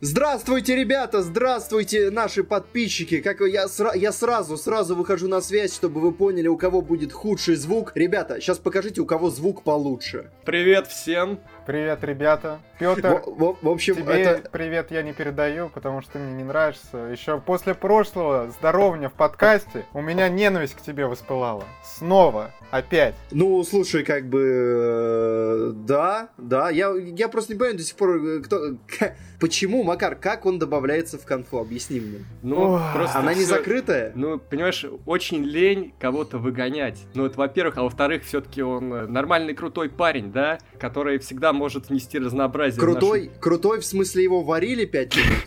[0.00, 3.20] Здравствуйте, ребята, здравствуйте, наши подписчики.
[3.20, 7.12] Как я, сра- я сразу, сразу выхожу на связь, чтобы вы поняли, у кого будет
[7.12, 7.90] худший звук.
[7.96, 10.30] Ребята, сейчас покажите, у кого звук получше.
[10.44, 11.40] Привет всем.
[11.66, 12.60] Привет, ребята.
[12.78, 14.48] Петр, в, в, в общем, тебе это...
[14.50, 16.96] привет я не передаю, потому что ты мне не нравишься.
[17.10, 21.64] Еще после прошлого здоровня в подкасте у меня ненависть к тебе воспылала.
[21.84, 23.14] Снова, опять.
[23.30, 24.40] Ну, слушай, как бы...
[24.42, 28.60] э, Да, да, я, я просто не понимаю до сих пор, э, кто...
[29.40, 31.58] Почему, Макар, как он добавляется в конфу?
[31.58, 32.24] Объясни мне.
[32.42, 34.10] Ну, Ох, просто Она не всё- закрытая?
[34.16, 36.98] Ну, понимаешь, очень лень кого-то выгонять.
[37.14, 42.18] Ну, это во-первых, а во-вторых, все-таки он нормальный крутой парень, да, который всегда может внести
[42.18, 42.67] разнообразие.
[42.70, 45.44] В Крутой, крутой, в смысле его варили 5 минут?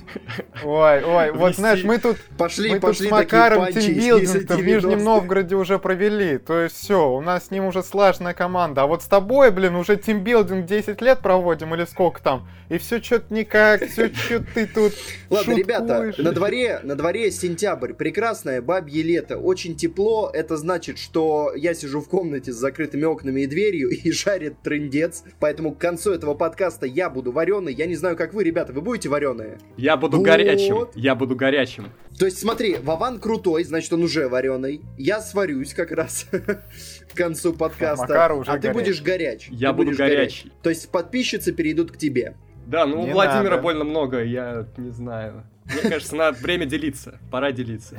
[0.64, 4.60] Ой, ой, вот знаешь, мы тут, Пошли, мы тут пошли с такие Макаром тимбилдинг-то в
[4.60, 4.62] 90-х.
[4.62, 6.38] Нижнем Новгороде уже провели.
[6.38, 8.84] То есть все, у нас с ним уже слаженная команда.
[8.84, 12.48] А вот с тобой, блин, уже тимбилдинг 10 лет проводим или сколько там.
[12.72, 14.94] И все что-то никак, все что ты тут
[15.30, 21.52] Ладно, ребята, на дворе, на дворе сентябрь, прекрасное бабье лето, очень тепло, это значит, что
[21.54, 26.13] я сижу в комнате с закрытыми окнами и дверью и жарит трындец, поэтому к концу
[26.13, 29.59] этого подкаста я буду вареный, я не знаю, как вы, ребята, вы будете вареные?
[29.77, 30.26] Я буду Вот.
[30.26, 30.87] горячим.
[30.95, 31.90] Я буду горячим.
[32.17, 37.54] То есть смотри, Вован крутой, значит он уже вареный, я сварюсь как раз к концу
[37.54, 38.73] подкаста, Макар уже а ты горяч.
[38.73, 39.48] будешь горяч.
[39.49, 40.51] Я Ты буду горячий.
[40.63, 42.35] То есть подписчицы перейдут к тебе.
[42.65, 43.62] Да, ну у Не Владимира надо.
[43.62, 45.43] больно много, я не знаю.
[45.65, 47.20] Мне кажется, надо время делиться.
[47.32, 47.98] Пора делиться.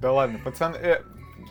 [0.00, 1.00] Да ладно, пацан, э,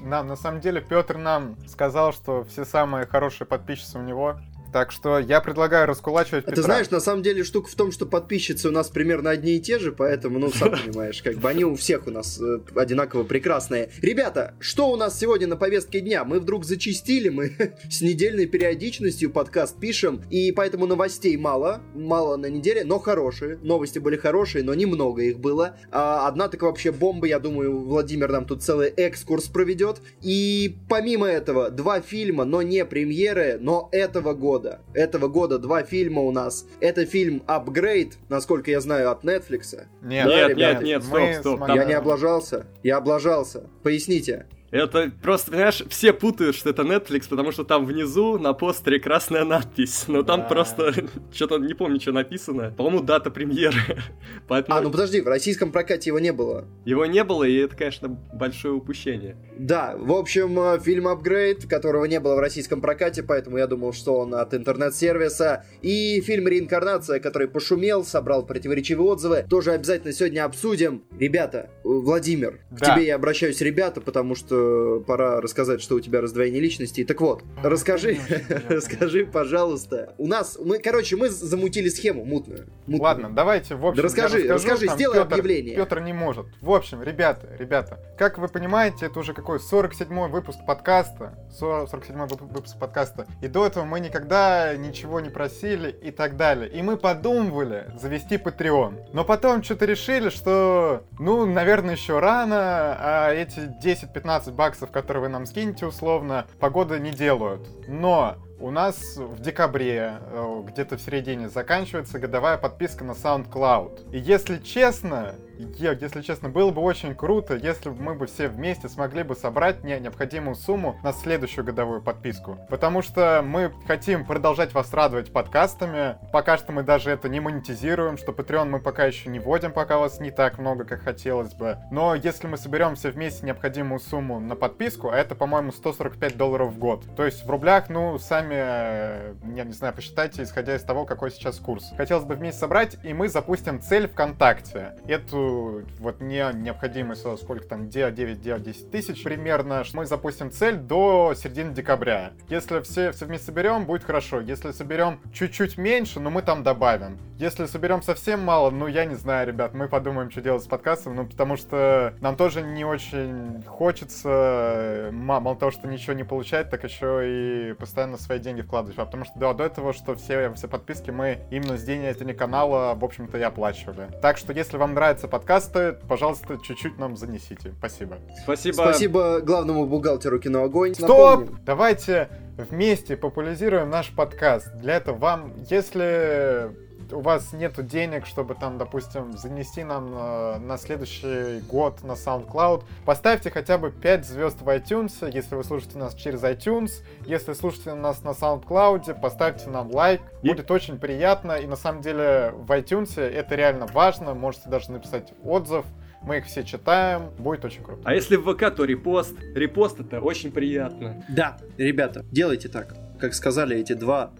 [0.02, 4.40] нам, на самом деле, Петр нам сказал, что все самые хорошие подписчицы у него.
[4.74, 6.64] Так что я предлагаю раскулачивать А ты Петра.
[6.64, 9.78] знаешь, на самом деле штука в том, что подписчицы у нас примерно одни и те
[9.78, 13.92] же, поэтому, ну, сам понимаешь, как бы они у всех у нас э, одинаково прекрасные.
[14.02, 16.24] Ребята, что у нас сегодня на повестке дня?
[16.24, 17.52] Мы вдруг зачистили, мы
[17.92, 23.58] с недельной периодичностью подкаст пишем, и поэтому новостей мало, мало на неделе, но хорошие.
[23.58, 25.78] Новости были хорошие, но немного их было.
[25.92, 30.02] А одна так вообще бомба, я думаю, Владимир нам тут целый экскурс проведет.
[30.24, 34.63] И помимо этого, два фильма, но не премьеры, но этого года.
[34.94, 36.66] Этого года два фильма у нас.
[36.80, 39.76] Это фильм «Апгрейд», насколько я знаю, от Netflix.
[40.02, 41.20] Нет, Да, Нет, ребята, нет, нет, стоп,
[41.58, 41.68] стоп.
[41.68, 42.66] там- Я не облажался?
[42.84, 43.70] Я облажался.
[43.84, 44.48] Поясните.
[44.74, 49.46] Это просто, понимаешь, все путают, что это Netflix, потому что там внизу на постере красная
[49.46, 50.06] надпись.
[50.08, 50.48] Но там Да.
[50.48, 50.94] просто
[51.32, 52.74] что-то не помню, что написано.
[52.76, 53.78] По-моему, дата премьеры.
[54.48, 56.66] Поэтому А, ну подожди, в российском прокате его не было.
[56.86, 59.38] его не было, и это, конечно, большое упущение.
[59.60, 63.94] Да, в общем, э, фильм «Апгрейд», которого не было в российском прокате, поэтому я думал,
[63.94, 65.66] что он от интернет-сервиса.
[65.84, 71.04] И фильм «Реинкарнация», который пошумел, собрал противоречивые отзывы, тоже обязательно сегодня обсудим.
[71.20, 72.96] Ребята, э, Владимир, к Да.
[72.96, 74.63] тебе я обращаюсь, ребята, потому что
[75.08, 77.04] пора рассказать, что у тебя раздвоение личности.
[77.04, 78.20] Так вот, расскажи,
[78.70, 80.14] расскажи, пожалуйста.
[80.18, 82.68] У нас, мы, короче, мы замутили схему мутную.
[82.88, 83.02] мутную.
[83.02, 85.76] Ладно, давайте, в общем, Да расскажи, расскажу, расскажи, там сделай Пётр- объявление.
[85.76, 86.46] Петр не может.
[86.62, 92.54] В общем, ребята, ребята, как вы понимаете, это уже какой 47-й выпуск подкаста, 47-й вып-
[92.54, 96.70] выпуск подкаста, и до этого мы никогда ничего не просили и так далее.
[96.70, 99.10] И мы подумывали завести Patreon.
[99.14, 102.56] Но потом что-то решили, что, ну, наверное, еще рано,
[103.00, 107.68] а эти 10-15 баксов, которые вы нам скинете условно, погода не делают.
[107.88, 114.12] Но у нас в декабре, э, где-то в середине, заканчивается годовая подписка на SoundCloud.
[114.12, 118.88] И если честно, если честно, было бы очень круто, если бы мы бы все вместе
[118.88, 122.58] смогли бы собрать не- необходимую сумму на следующую годовую подписку.
[122.70, 126.18] Потому что мы хотим продолжать вас радовать подкастами.
[126.32, 129.98] Пока что мы даже это не монетизируем, что Patreon мы пока еще не вводим, пока
[129.98, 131.78] вас не так много, как хотелось бы.
[131.92, 136.72] Но если мы соберем все вместе необходимую сумму на подписку, а это, по-моему, 145 долларов
[136.74, 137.04] в год.
[137.18, 141.32] То есть в рублях, ну, сами, э, я не знаю, посчитайте, исходя из того, какой
[141.32, 141.92] сейчас курс.
[141.98, 144.96] Хотелось бы вместе собрать, и мы запустим цель ВКонтакте.
[145.08, 151.74] Эту вот не необходимую, со- сколько там, 9-10 тысяч примерно, мы запустим цель до середины
[151.74, 152.32] декабря.
[152.50, 154.40] Если все, все вместе соберем, будет хорошо.
[154.42, 157.18] Если соберем чуть-чуть меньше, ну мы там добавим.
[157.38, 161.16] Если соберем совсем мало, ну я не знаю, ребят, мы подумаем, что делать с подкастом,
[161.16, 166.70] ну потому что нам тоже не очень хочется, ма- мало того, что ничего не получать,
[166.70, 168.98] так еще и постоянно свои деньги вкладывать.
[168.98, 172.96] А потому что да, до этого, что все, все подписки мы именно с денег канала,
[172.96, 174.10] в общем-то, и оплачивали.
[174.22, 177.74] Так что, если вам нравятся подкасты, пожалуйста, чуть-чуть нам занесите.
[177.78, 178.18] Спасибо.
[178.44, 178.74] Спасибо.
[178.74, 180.94] Спасибо главному бухгалтеру кино «Огонь».
[180.94, 181.40] Стоп!
[181.40, 184.76] Напомним, Давайте вместе популяризируем наш подкаст.
[184.78, 186.72] Для этого вам, если
[187.14, 192.84] у вас нету денег, чтобы там, допустим, занести нам на, на следующий год на SoundCloud,
[193.06, 197.04] поставьте хотя бы 5 звезд в iTunes, если вы слушаете нас через iTunes.
[197.26, 200.22] Если слушаете нас на SoundCloud, поставьте нам лайк.
[200.42, 201.54] Будет очень приятно.
[201.54, 204.34] И на самом деле в iTunes это реально важно.
[204.34, 205.86] Можете даже написать отзыв.
[206.24, 208.02] Мы их все читаем, будет очень круто.
[208.06, 209.36] А если в ВК, то репост.
[209.56, 211.24] Репост это очень приятно.
[211.28, 212.96] Да, ребята, делайте так.
[213.20, 214.32] Как сказали эти два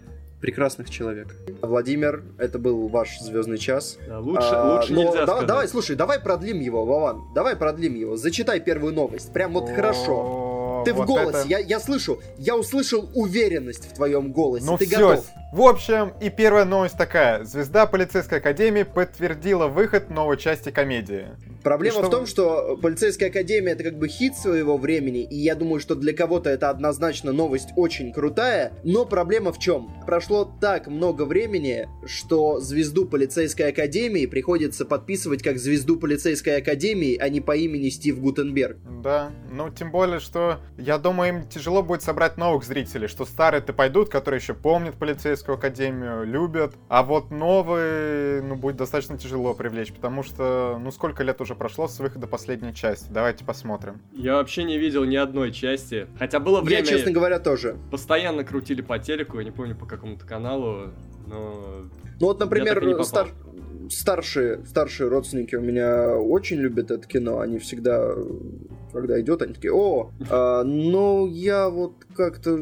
[0.44, 1.34] прекрасных человека.
[1.62, 3.96] Владимир, это был ваш звездный час.
[4.06, 5.46] Да, лучше, а, лучше нельзя да, сказать.
[5.46, 7.32] Давай, слушай, давай продлим его, Вован.
[7.34, 8.18] Давай продлим его.
[8.18, 9.32] Зачитай первую новость.
[9.32, 10.43] Прям вот хорошо.
[10.84, 11.48] Ты вот в голосе, это...
[11.48, 14.66] я, я слышу, я услышал уверенность в твоем голосе.
[14.66, 15.26] Ну Ты все, готов.
[15.52, 17.44] В общем, и первая новость такая.
[17.44, 21.28] Звезда полицейской академии подтвердила выход новой части комедии.
[21.62, 22.06] Проблема что...
[22.06, 25.94] в том, что полицейская академия это как бы хит своего времени, и я думаю, что
[25.94, 29.90] для кого-то это однозначно новость очень крутая, но проблема в чем?
[30.04, 37.28] Прошло так много времени, что звезду полицейской академии приходится подписывать как звезду полицейской академии, а
[37.28, 38.78] не по имени Стив Гутенберг.
[39.02, 43.72] Да, ну тем более, что я думаю, им тяжело будет собрать новых зрителей, что старые-то
[43.72, 49.92] пойдут, которые еще помнят полицейскую академию любят, а вот новые, ну, будет достаточно тяжело привлечь,
[49.92, 53.06] потому что, ну, сколько лет уже прошло с выхода последней части?
[53.10, 54.00] Давайте посмотрим.
[54.12, 56.82] Я вообще не видел ни одной части, хотя было время...
[56.82, 57.76] Я, честно говоря, тоже.
[57.90, 60.90] Постоянно крутили по телеку, я не помню по какому-то каналу,
[61.26, 61.84] но...
[62.20, 63.28] Ну вот, например, стар
[63.98, 67.40] старшие, старшие родственники у меня очень любят это кино.
[67.40, 68.14] Они всегда,
[68.92, 72.60] когда идет, они такие, о, а, но я вот как-то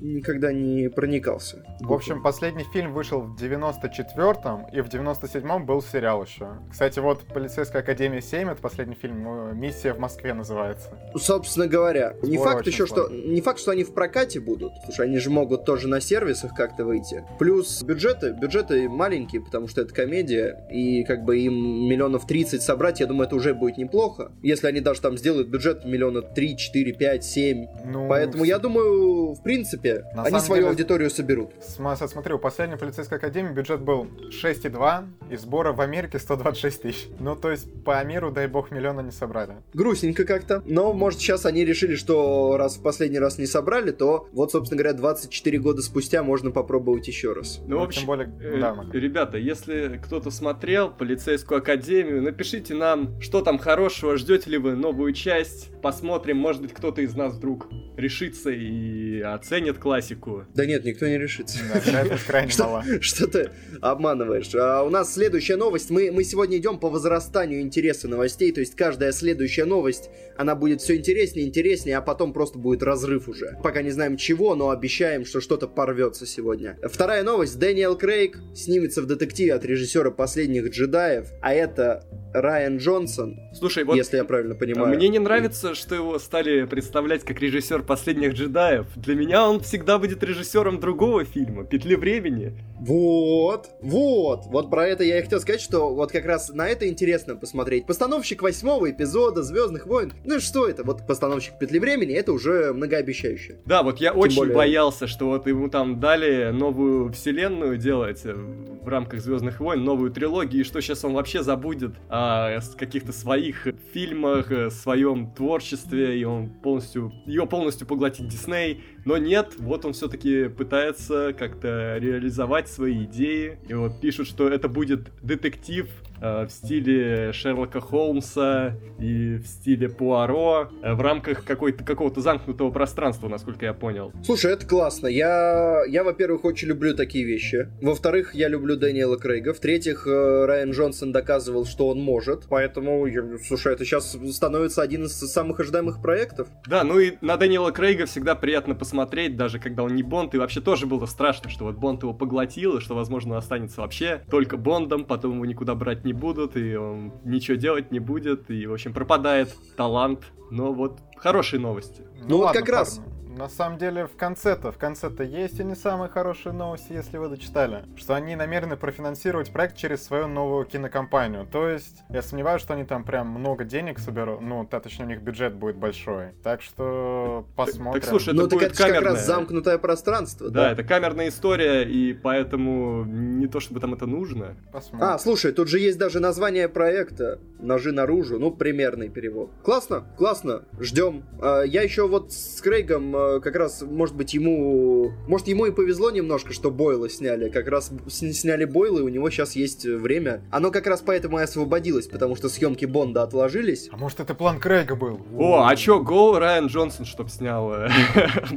[0.00, 1.64] никогда не проникался.
[1.80, 6.58] В общем, последний фильм вышел в 94-м, и в 97-м был сериал еще.
[6.70, 10.90] Кстати, вот «Полицейская академия 7»— это последний фильм, э, «Миссия в Москве» называется.
[11.16, 13.08] Собственно говоря, Сбор не факт еще, что...
[13.08, 16.84] Не факт, что они в прокате будут, слушай, они же могут тоже на сервисах как-то
[16.84, 17.24] выйти.
[17.38, 21.54] Плюс бюджеты, бюджеты маленькие, потому что это комедия, и как бы им
[21.88, 24.32] миллионов 30 собрать, я думаю, это уже будет неплохо.
[24.42, 27.66] Если они даже там сделают бюджет миллиона 3, 4, 5, 7.
[27.86, 31.50] Ну, Поэтому я думаю, в принципе, принципе, На они свою деле, аудиторию соберут.
[31.60, 37.08] Смотри, у последней полицейской академии бюджет был 6,2, и сбора в Америке 126 тысяч.
[37.18, 39.54] Ну, то есть, по миру, дай бог, миллиона не собрали.
[39.74, 40.62] Грустненько как-то.
[40.66, 44.78] Но, может, сейчас они решили, что раз в последний раз не собрали, то вот, собственно
[44.78, 47.60] говоря, 24 года спустя можно попробовать еще раз.
[47.66, 53.20] Ну, в общем, тем более, э, да, ребята, если кто-то смотрел полицейскую академию, напишите нам,
[53.20, 57.68] что там хорошего, ждете ли вы новую часть, посмотрим, может быть, кто-то из нас вдруг
[57.96, 60.44] решится и оценит классику.
[60.54, 61.58] Да нет, никто не решится.
[61.92, 62.84] Да, это крайне мало.
[63.00, 63.50] Что ты
[63.80, 64.54] обманываешь?
[64.54, 65.90] А у нас следующая новость.
[65.90, 70.80] Мы, мы сегодня идем по возрастанию интереса новостей, то есть каждая следующая новость, она будет
[70.80, 73.58] все интереснее, интереснее, а потом просто будет разрыв уже.
[73.62, 76.78] Пока не знаем чего, но обещаем, что что-то порвется сегодня.
[76.82, 77.58] Вторая новость.
[77.58, 83.96] Дэниел Крейг снимется в детективе от режиссера «Последних джедаев», а это Райан Джонсон, Слушай, вот
[83.96, 84.94] если я правильно понимаю.
[84.94, 88.86] Мне не нравится, что его стали представлять как режиссер последних джедаев.
[88.96, 92.54] Для меня он всегда будет режиссером другого фильма Петли времени.
[92.80, 96.88] Вот, вот, вот про это я и хотел сказать, что вот как раз на это
[96.88, 97.86] интересно посмотреть.
[97.86, 100.12] Постановщик восьмого эпизода Звездных войн.
[100.24, 100.84] Ну что это?
[100.84, 103.56] Вот постановщик Петли времени, это уже многообещающе.
[103.66, 104.54] Да, вот я Тем очень более...
[104.54, 110.60] боялся, что вот ему там дали новую вселенную делать в рамках Звездных войн, новую трилогию,
[110.60, 117.12] и что сейчас он вообще забудет о каких-то своих фильмах, своем творчестве, и он полностью,
[117.26, 118.84] ее полностью поглотит Дисней.
[119.06, 123.56] Но нет, вот он все-таки пытается как-то реализовать свои идеи.
[123.68, 125.88] И вот пишут, что это будет детектив
[126.20, 133.28] в стиле Шерлока Холмса и в стиле Пуаро э, в рамках какой-то какого-то замкнутого пространства,
[133.28, 134.12] насколько я понял.
[134.24, 135.06] Слушай, это классно.
[135.06, 137.68] Я, я во-первых, очень люблю такие вещи.
[137.80, 139.52] Во-вторых, я люблю Дэниела Крейга.
[139.52, 142.46] В-третьих, э, Райан Джонсон доказывал, что он может.
[142.48, 143.06] Поэтому,
[143.46, 146.48] слушай, это сейчас становится один из самых ожидаемых проектов.
[146.66, 150.34] Да, ну и на Дэниела Крейга всегда приятно посмотреть, даже когда он не Бонд.
[150.34, 154.22] И вообще тоже было страшно, что вот Бонд его поглотил, и что, возможно, останется вообще
[154.30, 158.66] только Бондом, потом его никуда брать не будут, и он ничего делать не будет, и,
[158.66, 160.20] в общем, пропадает талант.
[160.50, 162.02] Но вот хорошие новости.
[162.20, 163.00] Ну, ну вот ладно, как раз.
[163.36, 167.28] На самом деле, в конце-то, в конце-то есть и не самые хорошие новости, если вы
[167.28, 167.84] дочитали.
[167.94, 171.46] Что они намерены профинансировать проект через свою новую кинокомпанию.
[171.46, 174.40] То есть, я сомневаюсь, что они там прям много денег соберут.
[174.40, 176.30] Ну, да, точнее, у них бюджет будет большой.
[176.42, 177.92] Так что посмотрим.
[177.92, 179.00] Так, так слушай, это ну, будет так это камерное.
[179.00, 180.48] как раз замкнутое пространство.
[180.48, 184.56] Да, да, это камерная история, и поэтому не то, чтобы там это нужно.
[184.72, 185.10] Посмотрим.
[185.10, 187.38] А, слушай, тут же есть даже название проекта.
[187.58, 188.38] Ножи наружу.
[188.38, 189.50] Ну, примерный перевод.
[189.62, 190.64] Классно, классно.
[190.80, 191.24] Ждем.
[191.42, 195.12] А, я еще вот с Крейгом но как раз, может быть, ему...
[195.26, 197.48] Может, ему и повезло немножко, что Бойла сняли.
[197.48, 200.42] Как раз сняли Бойла, и у него сейчас есть время.
[200.50, 203.88] Оно как раз поэтому и освободилось, потому что съемки Бонда отложились.
[203.92, 205.20] А может, это план Крейга был?
[205.38, 207.88] О, а чё, Гоу Райан Джонсон, чтоб снял э,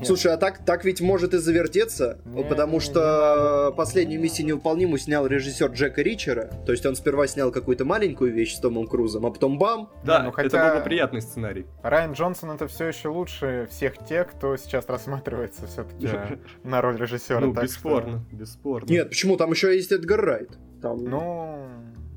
[0.00, 0.06] Бонда?
[0.06, 4.98] Слушай, а так, так ведь может и завертеться, Не, потому не, что последнюю миссию невыполнимую
[4.98, 6.50] снял режиссер Джека Ричера.
[6.66, 9.90] То есть он сперва снял какую-то маленькую вещь с Томом Крузом, а потом бам!
[10.04, 11.66] Да, ну это хотя- был бы приятный сценарий.
[11.82, 16.28] Райан Джонсон это все еще лучше всех тех, кто сейчас рассматривается все-таки Да.
[16.64, 17.40] на роль режиссера.
[17.40, 18.86] Ну, так что- бесспорно, бесспорно.
[18.90, 19.36] Нет, почему?
[19.36, 20.50] Там еще есть Эдгар Райт.
[20.82, 21.04] Там...
[21.04, 21.68] Ну,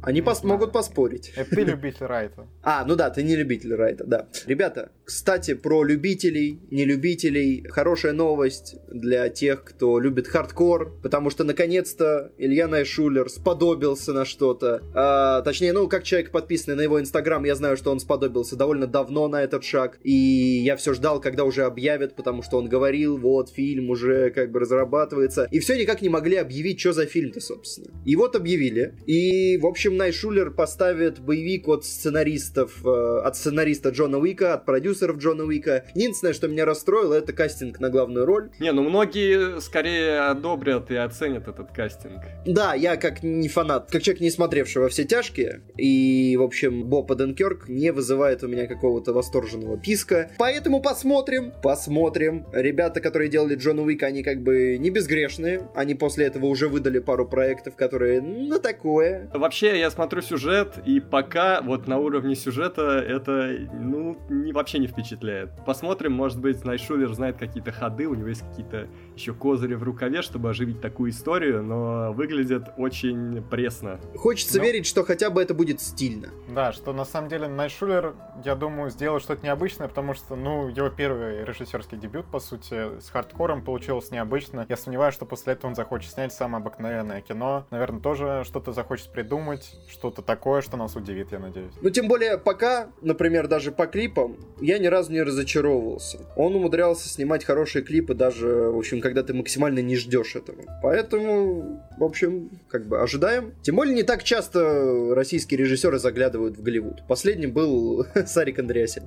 [0.04, 0.54] Они не пос- знаю.
[0.54, 1.32] могут поспорить.
[1.36, 2.48] это ты любитель Райта.
[2.64, 4.28] А, ну да, ты не любитель Райта, да.
[4.46, 7.66] Ребята, кстати, про любителей, нелюбителей.
[7.68, 14.82] Хорошая новость для тех, кто любит хардкор, потому что, наконец-то, Илья Найшулер сподобился на что-то.
[14.94, 18.88] А, точнее, ну, как человек, подписанный на его инстаграм, я знаю, что он сподобился довольно
[18.88, 20.00] давно на этот шаг.
[20.04, 24.52] И я все ждал, когда уже объявят, потому что он говорил, вот, фильм уже как
[24.52, 25.48] бы разрабатывается.
[25.52, 27.88] И все никак не могли объявить, что за фильм-то, собственно.
[28.06, 28.94] И вот объявили.
[29.06, 35.18] И, в общем, Найшулер поставит боевик от сценаристов, э, от сценариста Джона Уика, от продюсеров
[35.18, 35.86] Джона Уика.
[35.96, 38.50] Единственное, что меня расстроило, это кастинг на главную роль.
[38.60, 42.22] Не, ну многие скорее одобрят и оценят этот кастинг.
[42.46, 46.86] Да, я как не фанат, как человек, не смотревший во все тяжкие, и, в общем,
[46.86, 50.32] Боб Оденкерк не вызывает у меня какого-то восторженного писка.
[50.38, 52.46] Поэтому посмотрим, посмотрим.
[52.54, 55.68] Ребята, которые делали Джона Уика, они как бы не безгрешные.
[55.76, 59.30] Они после этого уже выдали пару проектов, которые, ну, такое.
[59.34, 64.88] Вообще, я смотрю сюжет, и пока вот на уровне сюжета это, ну, не, вообще не
[64.88, 65.52] впечатляет.
[65.66, 70.22] Посмотрим, может быть, Найшулер знает какие-то ходы, у него есть какие-то еще козыри в рукаве,
[70.22, 74.00] чтобы оживить такую историю, но выглядит очень пресно.
[74.16, 74.64] Хочется Ну.
[74.64, 76.30] верить, что хотя бы это будет стильно.
[76.50, 80.90] Да, что на самом деле Найшулер, я думаю, сделал что-то необычное, потому что, ну, его
[80.90, 84.66] первый режиссерский дебют, по сути, с хардкором получилось необычно.
[84.70, 87.66] Я сомневаюсь, что после этого он захочет снять самое обыкновенное кино.
[87.72, 91.74] Наверное, тоже что-то захочет придумать, что-то такое, что нас удивит, я надеюсь.
[91.82, 96.20] Ну, тем более, пока, например, даже по клипам, я ни разу не разочаровывался.
[96.36, 100.64] Он умудрялся снимать хорошие клипы даже, в общем, когда ты максимально не ждешь этого.
[100.82, 103.54] Поэтому, в общем, как бы ожидаем.
[103.62, 107.06] Тем более, не так часто российские режиссеры заглядывают в Голливуд.
[107.06, 109.04] Последним был Сарик Андреасян.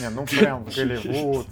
[0.00, 1.46] Не, ну прям в Голливуд.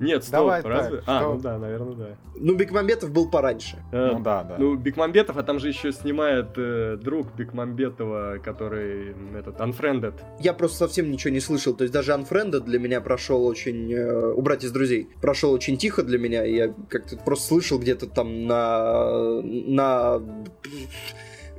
[0.00, 1.02] Нет, стоп, Давай так, разве?
[1.06, 2.06] а, что- ну да, наверное, да.
[2.34, 3.78] Ну, Бекмамбетов был пораньше.
[3.92, 4.56] Э, Ну да, да.
[4.58, 10.14] Ну, Бекмамбетов, а там же еще снимает э, друг Бекмамбетова, который этот Unfriended.
[10.40, 11.74] Я просто совсем ничего не слышал.
[11.74, 13.92] То есть даже Unfriended для меня прошел очень...
[13.92, 15.08] э, убрать из друзей.
[15.22, 16.44] Прошел очень тихо для меня.
[16.44, 19.40] Я как-то просто слышал где-то там на...
[19.42, 20.20] на...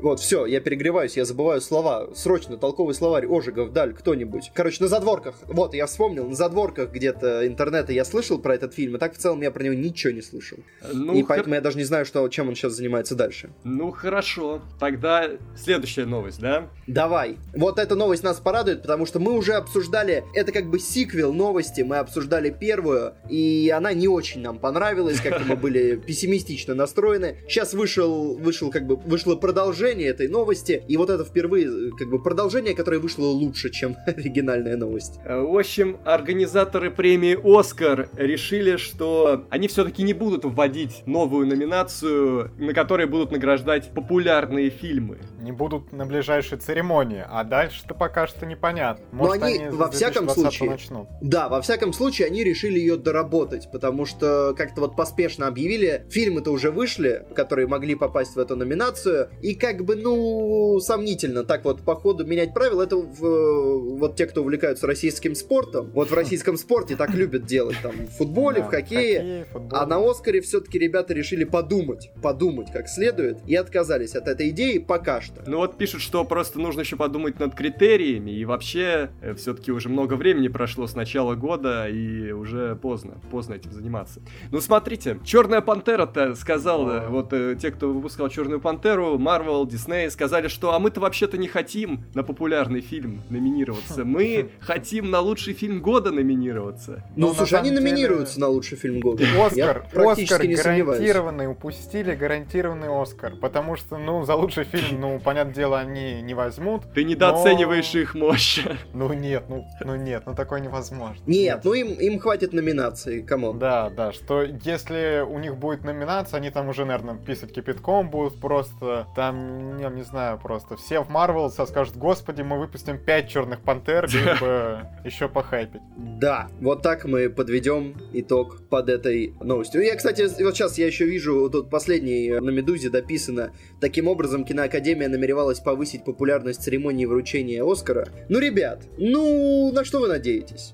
[0.02, 2.10] Вот, все, я перегреваюсь, я забываю слова.
[2.14, 4.52] Срочно, толковый словарь, Ожегов, Даль, кто-нибудь.
[4.54, 5.36] Короче, на задворках.
[5.48, 9.18] Вот, я вспомнил, на задворках где-то интернета я слышал про этот фильм, а так в
[9.18, 10.60] целом я про него ничего не слышал.
[10.94, 13.50] Ну, и хор- поэтому я даже не знаю, что, чем он сейчас занимается дальше.
[13.64, 14.62] ну хорошо.
[14.80, 16.70] Тогда следующая новость, да?
[16.86, 17.38] Давай.
[17.56, 21.82] Вот эта новость нас порадует, потому что мы уже обсуждали, это как бы сиквел новости,
[21.82, 27.38] мы обсуждали первую, и она не очень нам понравилась, как-то мы были пессимистично настроены.
[27.48, 32.22] Сейчас вышел, вышел как бы, вышло продолжение этой новости, и вот это впервые, как бы,
[32.22, 35.20] продолжение, которое вышло лучше, чем оригинальная новость.
[35.26, 42.52] Э, В общем, организаторы премии «Оскар» решили, что они все-таки не будут вводить новую номинацию,
[42.58, 45.20] на которой будут награждать популярные фильмы.
[45.42, 49.06] Не будут на ближайшей церемонии, а дальше-то пока что непонятно.
[49.12, 51.08] Но Может, они, они, с во всяком 2020 случае, начнут.
[51.22, 56.52] Да, во всяком случае, они решили ее доработать, потому что как-то вот поспешно объявили, фильмы-то
[56.52, 61.82] уже вышли, которые могли попасть в эту номинацию, и как бы, ну, сомнительно так вот
[61.82, 66.58] по ходу менять правила, это в- вот те, кто увлекаются российским спортом, вот в российском
[66.58, 69.80] спорте так любят делать, там, в футболе, Да, в хоккее, футбол.
[69.80, 74.78] а на Оскаре все-таки ребята решили подумать, подумать как следует, и отказались от этой идеи
[74.80, 75.42] пока что.
[75.46, 80.14] Ну вот пишут, что просто нужно еще подумать над критериями, и вообще все-таки уже много
[80.16, 84.22] времени прошло с начала года, и уже поздно, поздно этим заниматься.
[84.52, 87.10] Ну смотрите, Черная Пантера-то сказала, О.
[87.10, 91.48] вот э, те, кто выпускал Черную Пантеру, Марвел, Дисней, сказали, что а мы-то вообще-то не
[91.48, 97.04] хотим на популярный фильм номинироваться, мы хотим на лучший фильм года номинироваться.
[97.16, 99.24] Ну, Ну, на слушай, они деле- номинируются на лучший фильм года.
[99.40, 105.80] Оскар, Оскар гарантированный, упустили гарантированный Оскар, потому что, ну, за лучший фильм, ну, понятное дело,
[105.80, 106.84] они не возьмут.
[106.94, 108.60] Ты недооцениваешь Но- их мощь.
[108.94, 111.22] Ну нет, ну, ну нет, ну такое невозможно.
[111.26, 113.60] Нет, ну им, им хватит номинаций, come on.
[113.60, 118.40] Да, да, что если у них будет номинация, они там уже, наверное, писать кипятком будут
[118.40, 123.62] просто, там не, не знаю, просто все в Марвел скажут, господи, мы выпустим 5 черных
[123.62, 125.82] пантер, чтобы еще похайпить.
[125.96, 129.82] Да, вот так мы подведем итог под этой новостью.
[129.84, 135.10] Я, кстати, вот сейчас я еще вижу, тут последний на Медузе дописано, таким образом киноакадемия
[135.10, 138.08] намеревалась повысить популярность церемонии вручения Оскара.
[138.30, 140.74] Ну, ребят, ну, на что вы надеетесь?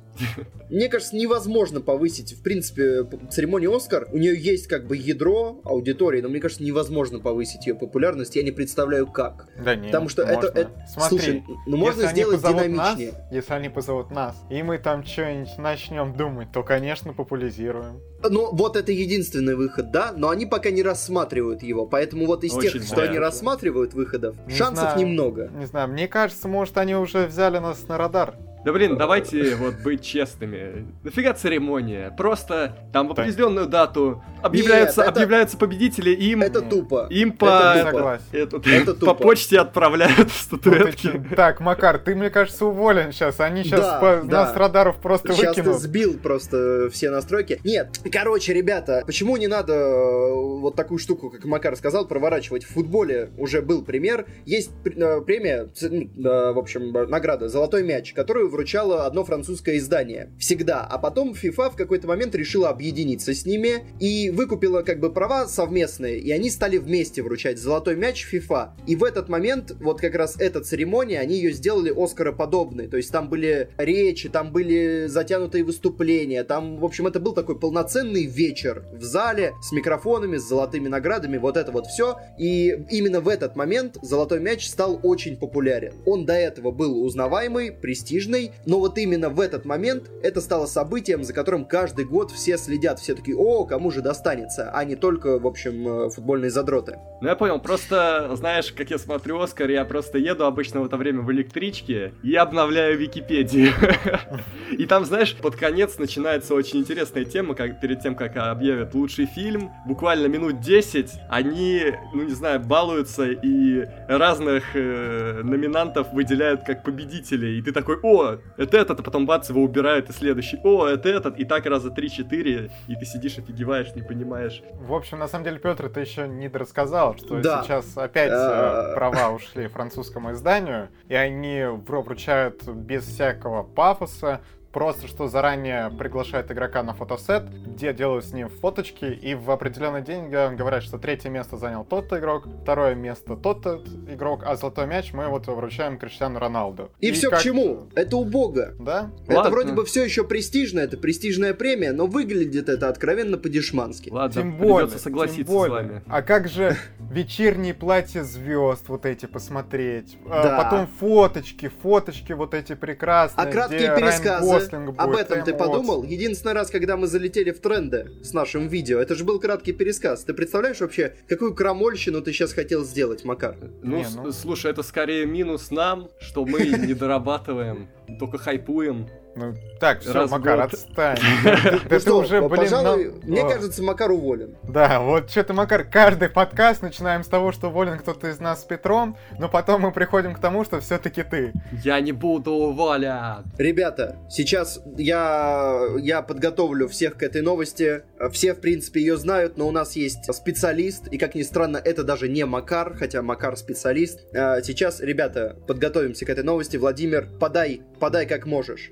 [0.69, 4.07] Мне кажется, невозможно повысить, в принципе, церемонию Оскар.
[4.11, 8.35] У нее есть как бы ядро аудитории, но мне кажется, невозможно повысить ее популярность.
[8.35, 9.47] Я не представляю как.
[9.63, 10.47] Да нет, Потому что можно.
[10.47, 10.71] это, это...
[10.91, 13.11] Смотри, Слушай, ну можно сделать динамичнее.
[13.11, 17.99] Нас, если они позовут нас, и мы там что-нибудь начнем думать, то, конечно, популяризируем.
[18.29, 22.53] Ну, вот это единственный выход, да, но они пока не рассматривают его, поэтому вот из
[22.53, 24.99] Очень тех, что они рассматривают выходов, Не шансов знаю.
[24.99, 25.49] немного.
[25.53, 28.35] Не знаю, мне кажется, может, они уже взяли нас на радар.
[28.65, 30.87] Да блин, давайте вот быть честными.
[31.03, 32.13] Нафига церемония?
[32.17, 37.07] Просто там в определенную дату объявляются, Нет, это- объявляются победители, и им, Это тупо.
[37.09, 37.91] им Это по, тупо.
[37.91, 38.23] Согласен.
[38.31, 39.13] этот- Это по тупо.
[39.15, 41.01] почте отправляют Ну ты статуэтки.
[41.01, 41.23] чё?
[41.35, 43.39] Так, Макар, ты, мне кажется, уволен сейчас.
[43.39, 44.23] Они сейчас Да, да.
[44.45, 45.81] нас радаров просто Сейчас ты выкинут.
[45.81, 47.59] сбил просто все настройки.
[47.63, 52.63] Нет, короче, ребята, почему не надо э, вот такую штуку, как Макар сказал, проворачивать?
[52.63, 54.25] В футболе уже был пример.
[54.45, 60.29] Есть э, премия, ну, э, в общем, награда «Золотой мяч», которую вручало одно французское издание.
[60.39, 60.81] Всегда.
[60.81, 65.47] А потом FIFA в какой-то момент решила объединиться с ними и выкупила как бы права
[65.47, 68.69] совместные, и они стали вместе вручать «Золотой мяч» FIFA.
[68.87, 72.87] И в этот момент, вот как раз эта церемония, они ее сделали Оскароподобной.
[72.87, 77.59] То есть там были речи, там были затянутые выступления, там, в общем, это был такой
[77.59, 82.19] полноценный вечер в зале с микрофонами, с золотыми наградами, вот это вот все.
[82.37, 85.93] И именно в этот момент «Золотой мяч» стал очень популярен.
[86.05, 91.23] Он до этого был узнаваемый, престижный, но вот именно в этот момент это стало событием,
[91.23, 95.39] за которым каждый год все следят, все такие, о, кому же достанется, а не только,
[95.39, 96.99] в общем, э, футбольные задроты.
[97.21, 100.97] Ну я понял, просто, знаешь, как я смотрю Оскар, я просто еду обычно в это
[100.97, 103.73] время в электричке и обновляю Википедию.
[104.71, 109.25] И там, знаешь, под конец начинается очень интересная тема, как перед тем, как объявят лучший
[109.25, 116.83] фильм, буквально минут 10 они, ну не знаю, балуются и разных э, номинантов выделяют как
[116.83, 117.59] победителей.
[117.59, 121.09] И ты такой, о, это этот, а потом бац, его убирают, и следующий, о, это
[121.09, 124.61] этот, и так раза 3-4, и ты сидишь, офигеваешь, не понимаешь.
[124.73, 127.63] В общем, на самом деле, Петр, ты еще не рассказал, что Да.
[127.63, 128.93] сейчас опять э, А.
[128.95, 134.41] права ушли французскому изданию, и они вручают без всякого пафоса,
[134.73, 140.01] просто что заранее приглашают игрока на фотосет, где делают с ним фоточки, и в определенный
[140.01, 145.13] день говорят, что третье место занял тот-то игрок, второе место тот-то игрок, а золотой мяч
[145.13, 146.91] мы вот вручаем Криштиану Роналду.
[146.99, 147.87] И, все к как- чему?
[147.95, 148.73] Это убого.
[148.79, 149.11] Да?
[149.27, 149.51] Это Ладно.
[149.51, 154.09] вроде бы все еще престижно, это престижная премия, но выглядит это откровенно по-дешмански.
[154.09, 155.69] Ладно, Тем более, придется согласиться тем более.
[155.69, 156.01] с вами.
[156.07, 156.75] А как же
[157.11, 160.17] вечерние платья звезд вот эти посмотреть?
[160.27, 160.63] А, Да.
[160.63, 163.47] Потом фоточки, фоточки вот эти прекрасные.
[163.47, 165.65] А краткие где Райан пересказы, Гослинг будет, об этом ты эмоции.
[165.65, 166.03] подумал?
[166.03, 170.23] Единственный раз, когда мы залетели в тренды с нашим видео, это же был краткий пересказ.
[170.23, 173.55] Ты представляешь вообще, какую крамольщину ты сейчас хотел сделать, Макар?
[173.81, 174.31] Ну, Не, ну.
[174.31, 179.07] слушай, это скорее минус нам, что мы не дорабатываем, только хайпуем.
[179.35, 180.73] Ну, так, все, Раз Макар, год.
[180.73, 181.17] отстань.
[181.89, 184.55] Да Ну ты уже, по- блин, пожалуй, нам- мне кажется, Макар уволен.
[184.63, 188.63] Да, вот что-то, Макар, каждый подкаст начинаем с того, что уволен кто-то из нас с
[188.65, 191.51] Петром, но потом мы приходим к тому, что все-таки ты.
[191.83, 193.43] Я не буду уволен.
[193.57, 198.03] Ребята, сейчас я, я подготовлю всех к этой новости.
[198.31, 202.03] Все, в принципе, ее знают, но у нас есть специалист, и, как ни странно, это
[202.03, 204.19] даже не Макар, хотя Макар специалист.
[204.35, 206.77] А, Сейчас, ребята, подготовимся к этой новости.
[206.77, 208.91] Владимир, подай, подай как можешь.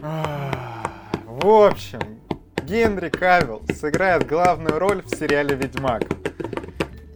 [0.00, 2.00] В общем,
[2.62, 6.02] Генри Кавилл сыграет главную роль в сериале «Ведьмак».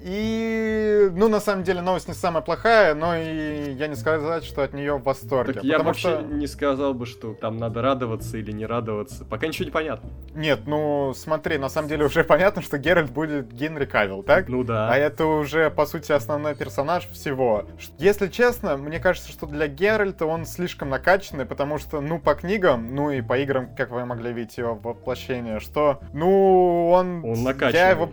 [0.04, 4.62] И, ну, на самом деле, новость не самая плохая, но и я не сказать, что
[4.62, 5.54] от нее в восторге.
[5.54, 6.22] Так я вообще что...
[6.22, 9.24] не сказал бы, что там надо радоваться или не радоваться.
[9.24, 10.10] Пока ничего не понятно.
[10.34, 14.48] Нет, ну, смотри, на самом деле уже понятно, что Геральт будет Генри Кавилл, так?
[14.48, 14.90] Ну да.
[14.90, 17.66] А это уже, по сути, основной персонаж всего.
[17.98, 22.94] Если честно, мне кажется, что для Геральта он слишком накачанный, потому что, ну, по книгам,
[22.94, 27.24] ну и по играм, как вы могли видеть его воплощение, что, ну, он...
[27.24, 27.90] Он Я накачанный.
[27.90, 28.10] его...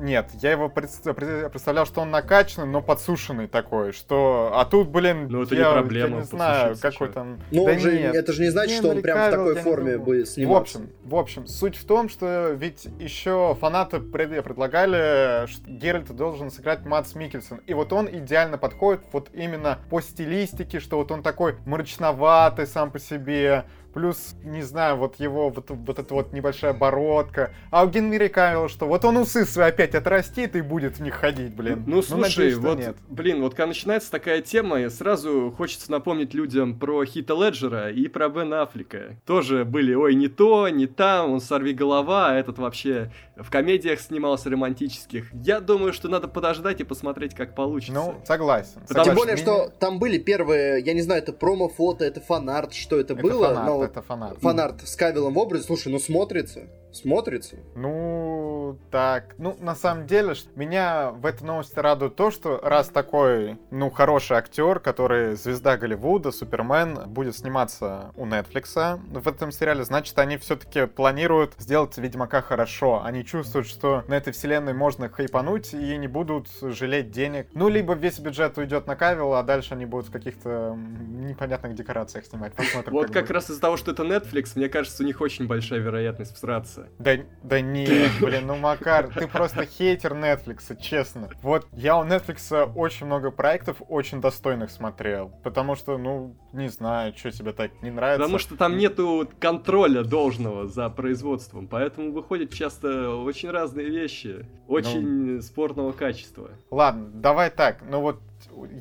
[0.00, 4.50] Нет, я его пред- пред- представлял, что он накачанный, но подсушенный такой, что...
[4.54, 7.12] А тут, блин, Ну, это не я, проблема, я не знаю, какой чё.
[7.12, 7.40] там...
[7.50, 8.14] Ну, Да же, нет.
[8.14, 10.78] это же не значит, что он Генри прям в такой не форме будет В сниматься.
[10.78, 16.50] общем, в общем, суть в том, что ведь еще фанаты пред- предлагали, что Геральта должен
[16.50, 17.58] сыграть Матс Микельсон.
[17.66, 22.90] И вот он идеально подходит вот именно по стилистике, что вот он такой мрачноватый сам
[22.90, 27.52] по себе, плюс, не знаю, вот его вот, вот эта вот небольшая бородка.
[27.70, 28.86] А у Генри Кавилла что?
[28.86, 31.84] Вот он усы свои опять отрастит и будет в них ходить, блин.
[31.86, 32.96] Ну, слушай, надеюсь, вот, нет.
[33.08, 38.28] блин, вот когда начинается такая тема, сразу хочется напомнить людям про Хита Леджера и про
[38.28, 39.16] Бен Аффлека.
[39.26, 44.00] Тоже были, ой, не то, не там, он сорви голова, а этот вообще в комедиях
[44.00, 45.32] снимался романтических.
[45.32, 47.94] Я думаю, что надо подождать и посмотреть, как получится.
[47.94, 48.82] Ну, согласен.
[48.86, 52.98] Потому Тем более, что там были первые, я не знаю, это промо-фото, это фанарт, что
[53.00, 53.48] это, это было.
[53.48, 54.40] Фанарт, но это фанарт.
[54.40, 56.68] Фанарт с Кавилом в образе, слушай, ну смотрится.
[56.92, 57.56] Смотрится.
[57.74, 59.34] Ну, так.
[59.38, 64.36] Ну, на самом деле, меня в этой новости радует то, что раз такой, ну, хороший
[64.36, 70.84] актер, который звезда Голливуда, Супермен, будет сниматься у Netflix в этом сериале, значит, они все-таки
[70.86, 73.02] планируют сделать Ведьмака хорошо.
[73.02, 77.48] Они чувствуют, что на этой вселенной можно хайпануть и не будут жалеть денег.
[77.54, 82.26] Ну, либо весь бюджет уйдет на Кавилла, а дальше они будут в каких-то непонятных декорациях
[82.26, 82.52] снимать.
[82.52, 82.92] Посмотрим.
[82.92, 85.80] Вот как, как раз из-за того, что это Netflix, мне кажется, у них очень большая
[85.80, 86.88] вероятность всраться.
[86.98, 91.28] Да, да нет, блин, ну Макар, ты просто хейтер Netflix, честно.
[91.42, 97.14] Вот я у Netflix очень много проектов очень достойных смотрел, потому что, ну, не знаю,
[97.16, 98.20] что тебе так не нравится.
[98.20, 105.36] Потому что там нету контроля должного за производством, поэтому выходят часто очень разные вещи, очень
[105.36, 105.42] ну...
[105.42, 106.50] спорного качества.
[106.70, 108.20] Ладно, давай так, ну вот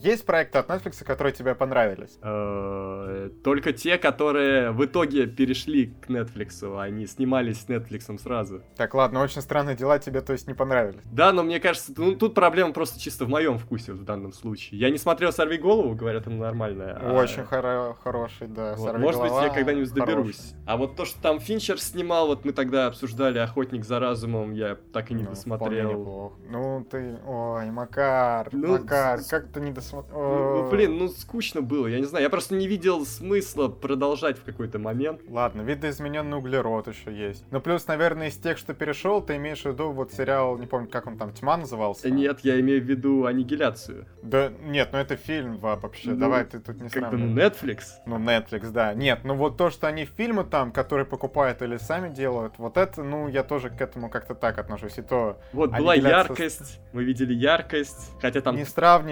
[0.04, 2.18] есть проекты от Netflix, которые тебе понравились?
[2.22, 8.62] Э, только те, которые в итоге перешли к Netflix, они снимались с Netflix сразу.
[8.76, 11.02] Так, ладно, очень странные дела тебе, то есть, не понравились?
[11.12, 14.80] Да, но мне кажется, ну, тут проблема просто чисто в моем вкусе в данном случае.
[14.80, 16.98] Я не смотрел «Сорви голову», говорят, она нормальная.
[17.02, 18.76] А очень хоро- хороший, да.
[18.76, 20.54] Вот, может быть, я когда-нибудь доберусь.
[20.66, 24.78] А вот то, что там Финчер снимал, вот мы тогда обсуждали «Охотник за разумом», я
[24.94, 26.34] так и не ну, досмотрел.
[26.50, 27.20] Ну, ты...
[27.26, 30.20] Ой, Макар, ну, Макар, как ты не досмотрел.
[30.20, 32.24] Ну, ну, блин, ну скучно было, я не знаю.
[32.24, 35.22] Я просто не видел смысла продолжать в какой-то момент.
[35.28, 37.46] Ладно, видоизмененный углерод еще есть.
[37.52, 40.88] Ну, плюс, наверное, из тех, что перешел, ты имеешь в виду вот сериал, не помню,
[40.88, 42.10] как он там, Тьма назывался?
[42.10, 44.06] Нет, я имею в виду аннигиляцию.
[44.22, 46.12] Да, нет, ну это фильм вообще.
[46.12, 47.80] Ну, Давай ты тут не Как бы, ну, Netflix.
[48.06, 48.94] Ну, Netflix, да.
[48.94, 53.04] Нет, ну вот то, что они фильмы там, которые покупают или сами делают, вот это,
[53.04, 54.98] ну, я тоже к этому как-то так отношусь.
[54.98, 55.40] И то...
[55.54, 58.66] Вот была яркость, мы видели яркость, хотя там не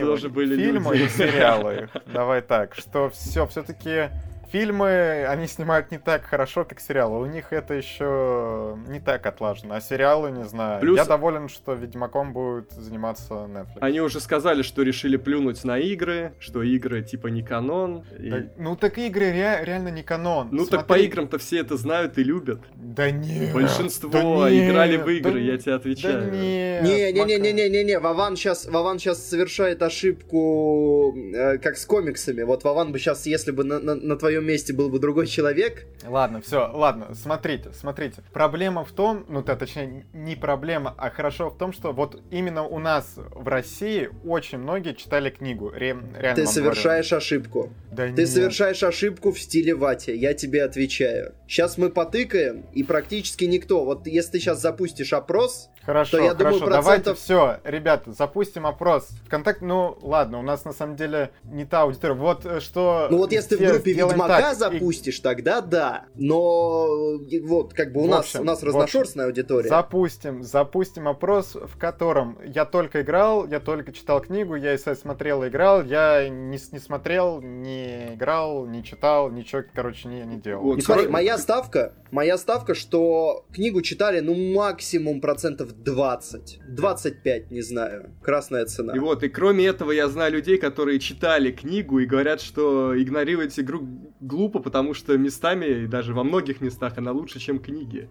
[0.09, 1.05] тоже были фильмы люди.
[1.05, 1.89] и сериалы.
[2.07, 4.09] Давай так, что все все-таки
[4.51, 7.19] фильмы, они снимают не так хорошо, как сериалы.
[7.19, 9.75] У них это еще не так отлажено.
[9.75, 10.81] А сериалы, не знаю.
[10.81, 10.97] Плюс...
[10.97, 13.77] Я доволен, что Ведьмаком будет заниматься Netflix.
[13.81, 18.05] Они уже сказали, что решили плюнуть на игры, что игры типа не канон.
[18.17, 18.29] И...
[18.29, 20.49] Да, ну так игры ре- реально не канон.
[20.51, 20.77] Ну Смотри...
[20.77, 22.61] так по играм-то все это знают и любят.
[22.75, 23.53] Да нет.
[23.53, 24.09] Большинство
[24.43, 26.31] да нет, играли в игры, да, я тебе отвечаю.
[26.31, 26.83] Да нет.
[26.83, 32.43] Не-не-не-не-не-не, Вован сейчас, Вован сейчас совершает ошибку, э, как с комиксами.
[32.43, 35.27] Вот Вован бы сейчас, если бы на, на, на твоем твоем месте был бы другой
[35.27, 35.85] человек.
[36.05, 38.23] Ладно, все, ладно, смотрите, смотрите.
[38.31, 42.63] Проблема в том, ну, да, точнее, не проблема, а хорошо в том, что вот именно
[42.63, 45.69] у нас в России очень многие читали книгу.
[45.69, 47.17] Ре, реально Ты совершаешь говорю.
[47.17, 47.69] ошибку.
[47.91, 48.29] Да Ты нет.
[48.29, 51.33] совершаешь ошибку в стиле Вати, я тебе отвечаю.
[51.47, 53.83] Сейчас мы потыкаем, и практически никто.
[53.83, 56.83] Вот если ты сейчас запустишь опрос, Хорошо, то я хорошо, думаю, процентов...
[56.83, 59.09] давайте все, ребята, запустим опрос.
[59.25, 62.13] Вконтакте, ну ладно, у нас на самом деле не та аудитория.
[62.13, 63.07] Вот э, что...
[63.09, 63.93] Ну вот если ты в группе
[64.29, 65.21] Ведьмака так, запустишь, и...
[65.21, 66.05] тогда да.
[66.15, 66.87] Но
[67.43, 69.69] вот как бы у в нас, общем, у нас разношерстная общем, аудитория.
[69.69, 75.43] Запустим, запустим опрос, в котором я только играл, я только читал книгу, я если смотрел
[75.43, 80.63] и играл, я не, не смотрел, не играл, не читал, ничего, короче, не, не делал.
[80.63, 86.59] Вот, смотри, моя ставка, моя ставка, что книгу читали, ну, максимум процентов 20.
[86.67, 88.11] 25, не знаю.
[88.21, 88.93] Красная цена.
[88.95, 93.59] И вот, и кроме этого, я знаю людей, которые читали книгу и говорят, что игнорировать
[93.59, 93.87] игру
[94.19, 98.09] глупо, потому что местами, и даже во многих местах, она лучше, чем книги.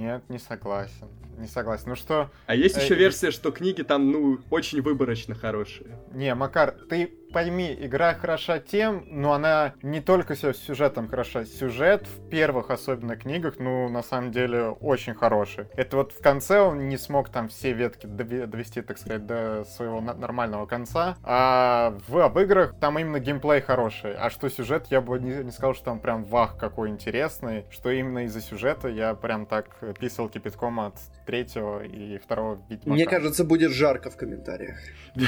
[0.00, 1.08] Нет, не согласен.
[1.36, 1.84] Не согласен.
[1.88, 2.30] Ну что...
[2.46, 5.90] А есть еще э, версия, что книги там, ну, очень выборочно хорошие.
[6.12, 11.44] Не, Макар, ты пойми, игра хороша тем, но она не только с сюжетом хороша.
[11.44, 15.66] Сюжет в первых особенно книгах, ну, на самом деле, очень хороший.
[15.76, 20.00] Это вот в конце он не смог там все ветки довести, так сказать, до своего
[20.00, 21.16] нормального конца.
[21.22, 24.14] А в, об играх там именно геймплей хороший.
[24.14, 27.64] А что сюжет, я бы не, не сказал, что там прям вах какой интересный.
[27.70, 30.94] Что именно из-за сюжета я прям так писал кипятком от
[31.26, 32.90] третьего и второго Ведьмака.
[32.90, 34.78] Мне кажется, будет жарко в комментариях.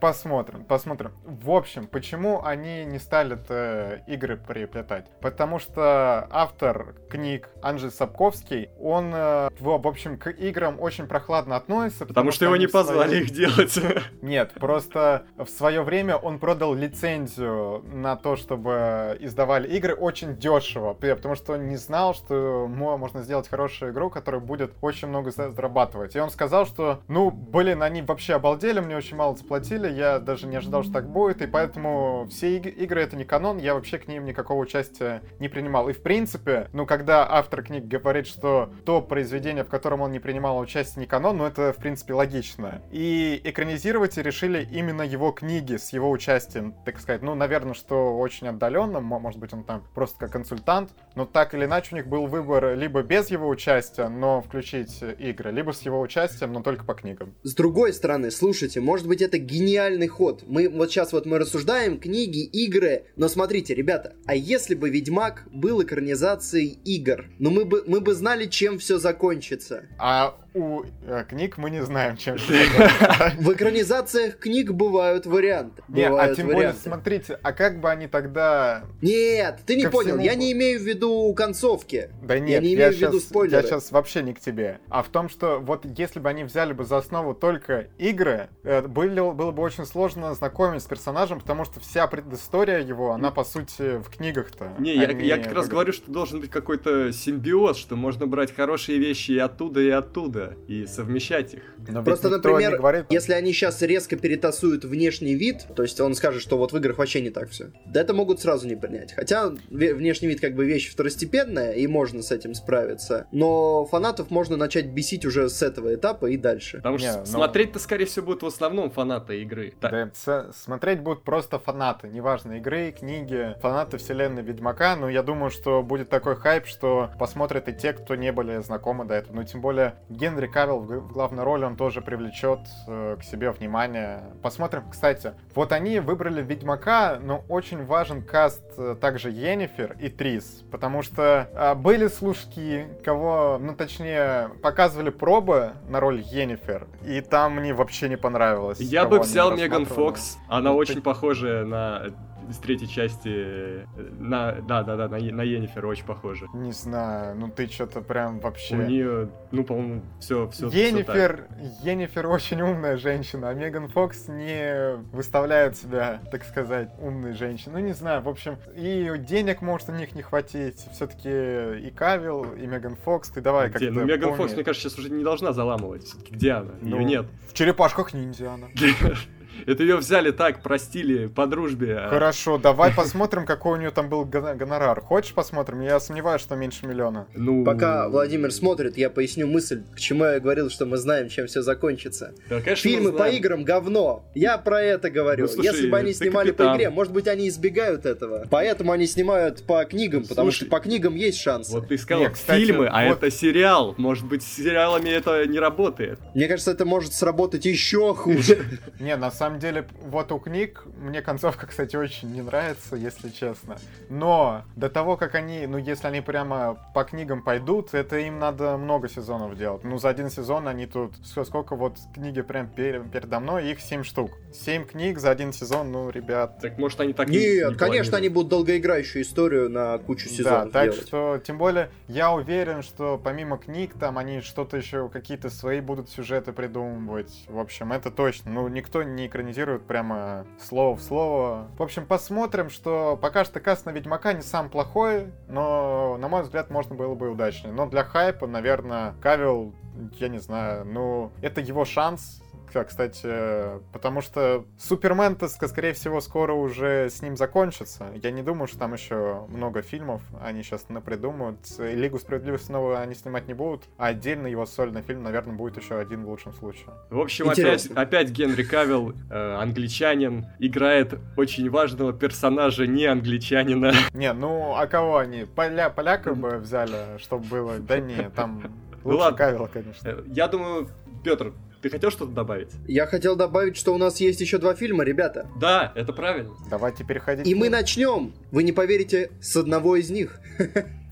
[0.00, 1.12] Посмотрим, посмотрим.
[1.24, 5.06] в общем, почему они не стали э, игры переплетать?
[5.20, 12.04] Потому что автор книг Анжей Сапковский, он, э, в, общем, к играм очень прохладно относится.
[12.04, 13.20] Потому, потому что его не позвали свои...
[13.22, 13.78] их делать.
[14.22, 20.92] Нет, просто в свое время он продал лицензию на то, чтобы издавали игры очень дешево,
[20.92, 26.16] потому что он не знал, что можно сделать хорошую игру, которая будет очень много зарабатывать.
[26.16, 30.46] И он сказал, что, ну, блин, они вообще обалдели, мне очень мало заплатили, я даже
[30.46, 34.08] не ожидал, что так будет, и поэтому все игры это не канон, я вообще к
[34.08, 35.88] ним никакого участия не принимал.
[35.88, 40.20] И в принципе, ну, когда автор книг говорит, что то произведение, в котором он не
[40.20, 42.80] принимал участие, не канон, ну, это, в принципе, логично.
[42.90, 47.22] И экранизировать решили именно его книги с его участием, так сказать.
[47.22, 51.64] Ну, наверное, что очень отдаленно, может быть, он там просто как консультант, но так или
[51.64, 53.65] иначе у них был выбор либо без его участия,
[54.08, 57.34] но включить игры, либо с его участием, но только по книгам.
[57.42, 60.44] С другой стороны, слушайте, может быть, это гениальный ход.
[60.46, 65.48] Мы вот сейчас вот мы рассуждаем, книги, игры, но смотрите, ребята, а если бы Ведьмак
[65.52, 69.86] был экранизацией игр, ну мы бы, мы бы знали, чем все закончится.
[69.98, 72.36] А у э, книг мы не знаем, чем
[73.38, 75.82] В экранизациях книг бывают варианты.
[75.88, 78.84] Нет, а тем более, смотрите, а как бы они тогда...
[79.02, 82.10] Нет, ты не понял, я не имею в виду концовки.
[82.22, 83.62] Да нет, я не имею в виду спойлеры.
[83.62, 84.80] Я сейчас вообще не к тебе.
[84.88, 88.82] А в том, что вот если бы они взяли бы за основу только игры, э,
[88.82, 93.44] было, было бы очень сложно знакомить с персонажем, потому что вся предыстория его, она по
[93.44, 94.74] сути в книгах-то.
[94.78, 98.98] Не, я, я как раз говорю, что должен быть какой-то симбиоз, что можно брать хорошие
[98.98, 101.62] вещи и оттуда, и оттуда и совмещать их.
[101.88, 103.06] Но Просто, например, говорит...
[103.10, 106.98] если они сейчас резко перетасуют внешний вид, то есть он скажет, что вот в играх
[106.98, 109.12] вообще не так все, да это могут сразу не принять.
[109.12, 113.26] Хотя внешний вид как бы вещь второстепенная, и можно с этим справиться.
[113.32, 116.78] Но фанатов можно начать бесить уже с этого этапа и дальше.
[116.78, 117.26] Потому что но...
[117.26, 119.74] смотреть-то, скорее всего, будут в основном фанаты игры.
[119.80, 120.12] Так.
[120.26, 125.82] Да, смотреть будут просто фанаты, неважно, игры, книги, фанаты вселенной Ведьмака, но я думаю, что
[125.82, 129.36] будет такой хайп, что посмотрят и те, кто не были знакомы до этого.
[129.36, 133.50] Ну, тем более, Ген Генри Кавилл в главной роли, он тоже привлечет э, к себе
[133.52, 134.22] внимание.
[134.42, 135.32] Посмотрим, кстати.
[135.54, 141.48] Вот они выбрали Ведьмака, но очень важен каст э, также Йеннифер и Трис, потому что
[141.50, 148.10] э, были служки, кого, ну точнее, показывали пробы на роль Йеннифер, и там мне вообще
[148.10, 148.78] не понравилось.
[148.78, 151.00] Я бы взял Меган Фокс, она ну, очень ты...
[151.00, 152.08] похожая на
[152.48, 153.84] из третьей части э,
[154.18, 156.46] на, да, да, да, на, на Енифер очень похоже.
[156.54, 158.76] Не знаю, ну ты что-то прям вообще...
[158.76, 160.68] У нее, ну, по-моему, все, все.
[160.68, 167.34] Енифер, все Енифер очень умная женщина, а Меган Фокс не выставляет себя, так сказать, умной
[167.34, 167.80] женщиной.
[167.80, 170.86] Ну, не знаю, в общем, и денег может у них не хватить.
[170.92, 174.98] Все-таки и Кавил, и Меган Фокс, ты давай как-то Ну, Меган Фокс, мне кажется, сейчас
[174.98, 176.04] уже не должна заламывать.
[176.04, 176.72] Все-таки где она?
[176.80, 177.26] Ну, Ее нет.
[177.48, 178.68] В черепашках ниндзя она.
[179.66, 181.96] Это ее взяли так, простили по дружбе.
[181.98, 185.00] А Хорошо, давай посмотрим, какой у нее там был гонорар.
[185.00, 185.80] Хочешь посмотрим?
[185.80, 187.26] Я сомневаюсь, что меньше миллиона.
[187.34, 187.64] Ну...
[187.64, 191.62] Пока Владимир смотрит, я поясню мысль, к чему я говорил, что мы знаем, чем все
[191.62, 192.34] закончится.
[192.48, 194.24] Да, конечно, Фильмы по играм говно.
[194.34, 195.46] Я про это говорю.
[195.46, 196.72] Ну, слушай, Если бы они снимали капитан.
[196.72, 198.46] по игре, может быть, они избегают этого.
[198.50, 201.70] Поэтому они снимают по книгам, слушай, потому что по книгам есть шанс.
[201.70, 203.18] Вот ты сказал Нет, кстати, фильмы, а вот...
[203.18, 203.94] это сериал.
[203.96, 206.18] Может быть, с сериалами это не работает.
[206.34, 208.58] Мне кажется, это может сработать еще хуже.
[209.00, 213.28] Не, на самом самом деле, вот у книг мне концовка, кстати, очень не нравится, если
[213.28, 213.76] честно.
[214.08, 218.76] Но до того, как они, ну, если они прямо по книгам пойдут, это им надо
[218.76, 219.84] много сезонов делать.
[219.84, 224.02] Ну, за один сезон они тут, сколько вот книги прям пер, передо мной, их 7
[224.02, 224.32] штук.
[224.52, 226.58] 7 книг за один сезон, ну, ребят.
[226.60, 230.72] Так может они так Нет, не, не конечно, они будут долгоиграющую историю на кучу сезонов
[230.72, 231.06] Да, так делать.
[231.06, 236.10] что, тем более, я уверен, что помимо книг, там они что-то еще, какие-то свои будут
[236.10, 237.44] сюжеты придумывать.
[237.46, 238.50] В общем, это точно.
[238.50, 241.68] Ну, никто не экранизируют прямо слово в слово.
[241.76, 246.42] В общем, посмотрим, что пока что каст на Ведьмака не сам плохой, но, на мой
[246.42, 247.72] взгляд, можно было бы удачнее.
[247.72, 249.74] Но для хайпа, наверное, Кавил,
[250.14, 257.08] я не знаю, ну, это его шанс кстати, потому что Супермен-то, скорее всего, скоро уже
[257.10, 258.06] с ним закончится.
[258.22, 261.58] Я не думаю, что там еще много фильмов они сейчас напридумают.
[261.78, 265.98] Лигу справедливости снова они снимать не будут, а отдельно его сольный фильм, наверное, будет еще
[265.98, 266.86] один в лучшем случае.
[267.10, 273.92] В общем, опять, опять Генри Кавилл, э, англичанин, играет очень важного персонажа, не англичанина.
[274.12, 275.44] Не, ну а кого они?
[275.44, 277.78] Поля, поляка бы взяли, чтобы было?
[277.78, 278.62] Да не, там
[279.04, 280.08] лучше ну, Кавилл, конечно.
[280.08, 280.88] Э, я думаю,
[281.22, 281.52] Петр,
[281.88, 282.70] ты хотел что-то добавить?
[282.86, 285.48] Я хотел добавить, что у нас есть еще два фильма, ребята.
[285.60, 286.52] Да, это правильно.
[286.68, 287.46] Давайте переходить.
[287.46, 290.40] И мы начнем, вы не поверите, с одного из них.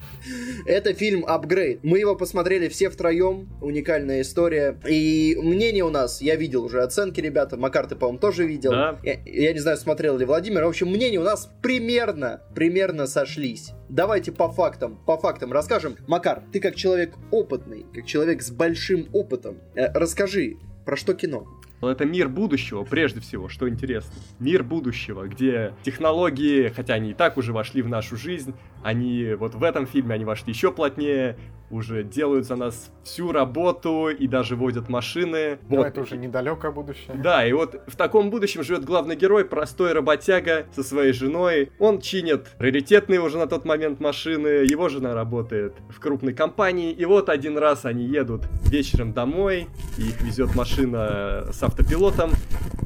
[0.67, 1.81] Это фильм «Апгрейд».
[1.83, 4.79] Мы его посмотрели все втроем, уникальная история.
[4.89, 8.71] И мнение у нас, я видел уже оценки, ребята, Макар, ты, по-моему, тоже видел.
[8.73, 8.99] Да.
[9.03, 10.65] Я, я не знаю, смотрел ли Владимир.
[10.65, 13.71] В общем, мнения у нас примерно, примерно сошлись.
[13.89, 15.97] Давайте по фактам, по фактам расскажем.
[16.07, 21.47] Макар, ты как человек опытный, как человек с большим опытом, э, расскажи, про что кино?
[21.89, 24.13] Это мир будущего, прежде всего, что интересно.
[24.39, 29.55] Мир будущего, где технологии, хотя они и так уже вошли в нашу жизнь, они вот
[29.55, 31.37] в этом фильме они вошли еще плотнее,
[31.71, 35.59] уже делают за нас всю работу и даже водят машины.
[35.69, 35.87] Но вот.
[35.87, 37.17] это уже недалекое будущее.
[37.17, 41.73] Да, и вот в таком будущем живет главный герой, простой работяга со своей женой.
[41.79, 47.05] Он чинит раритетные уже на тот момент машины, его жена работает в крупной компании, и
[47.05, 49.67] вот один раз они едут вечером домой,
[49.99, 52.31] и их везет машина с автопилотом.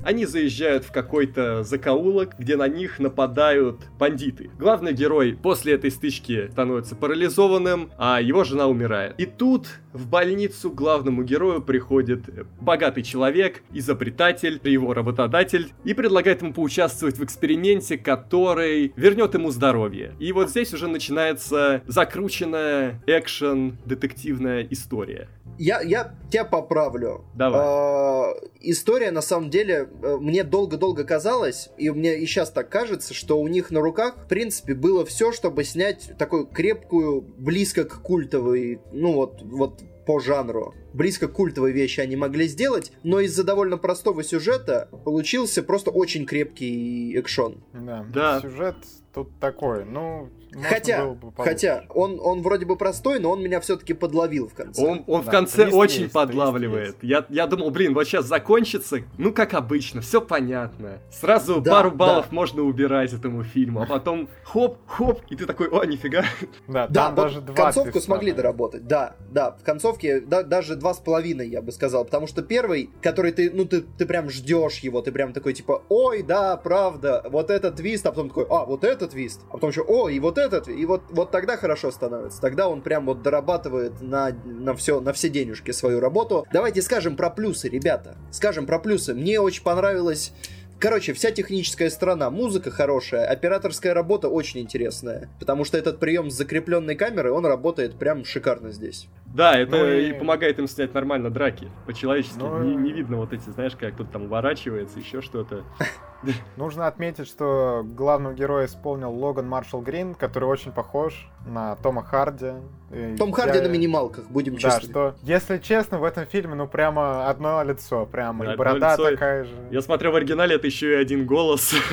[0.02, 4.50] Они заезжают в какой-то закоулок, где на них нападают бандиты.
[4.58, 9.14] Главный герой после этой стычки становится парализованным, а его жена умирает.
[9.20, 12.24] И тут в больницу главному герою приходит
[12.60, 20.14] богатый человек, изобретатель, его работодатель, и предлагает ему поучаствовать в эксперименте, который вернет ему здоровье.
[20.18, 25.28] И вот здесь уже начинается закрученная экшен-детективная история.
[25.58, 27.24] Я, я тебя поправлю.
[27.34, 27.60] Давай.
[27.60, 33.12] А, история, на самом деле, э, мне долго-долго казалось, и мне и сейчас так кажется,
[33.12, 38.02] что у них на руках, в принципе, было все, чтобы снять такую крепкую, близко к
[38.02, 40.74] культовой, ну вот, вот по жанру.
[40.94, 46.24] Близко к культовой вещи они могли сделать, но из-за довольно простого сюжета получился просто очень
[46.24, 47.62] крепкий экшон.
[47.74, 48.06] Да.
[48.10, 48.40] Да.
[48.40, 48.76] Сюжет
[49.12, 50.30] тут такой, ну...
[50.58, 54.54] можно Хотя, бы хотя, он, он вроде бы простой, но он меня все-таки подловил в
[54.54, 54.82] конце.
[54.84, 56.98] Он, он в Да, конце твист очень есть, подлавливает.
[56.98, 60.98] твист Я, я думал, блин, вот сейчас закончится, ну как обычно, все понятно.
[61.10, 61.96] Сразу Да, пару да.
[61.96, 66.24] баллов можно убирать этому фильму, а потом хоп, хоп, и ты такой, о, нифига.
[66.66, 68.38] Да, Да, даже два концовку твиста, смогли да.
[68.38, 72.42] доработать, да, да, в концовке да, даже два с половиной, я бы сказал, потому что
[72.42, 76.56] первый, который ты, ну, ты, ты прям ждешь его, ты прям такой, типа, ой, да,
[76.56, 80.08] правда, вот этот твист, а потом такой, а, вот этот твист, а потом еще, о,
[80.08, 84.30] и вот этот, и вот, вот тогда хорошо становится, тогда он прям вот дорабатывает на,
[84.44, 86.46] на все, на все денежки свою работу.
[86.52, 89.14] Давайте скажем про плюсы, ребята, скажем про плюсы.
[89.14, 90.32] Мне очень понравилось
[90.80, 96.34] Короче, вся техническая сторона, музыка хорошая, операторская работа очень интересная, потому что этот прием с
[96.34, 99.08] закрепленной камерой, он работает прям шикарно здесь.
[99.34, 100.10] Да, это Ну и...
[100.10, 101.68] и- помогает им снять нормально драки.
[101.86, 102.38] По-человечески.
[102.38, 105.64] Ну не, не видно вот эти, знаешь, как кто-то там уворачивается, еще что-то.
[106.56, 112.54] Нужно отметить, что главного героя исполнил Логан Маршалл Грин, который очень похож на Тома Харди.
[112.90, 114.88] И Том Харди на минималках, будем Да, честны.
[114.90, 119.10] что, если честно, в этом фильме, ну, прямо одно лицо, прямо, Да, и борода лицо,
[119.10, 119.54] такая же.
[119.70, 121.72] Я смотрю в оригинале, это еще и один голос.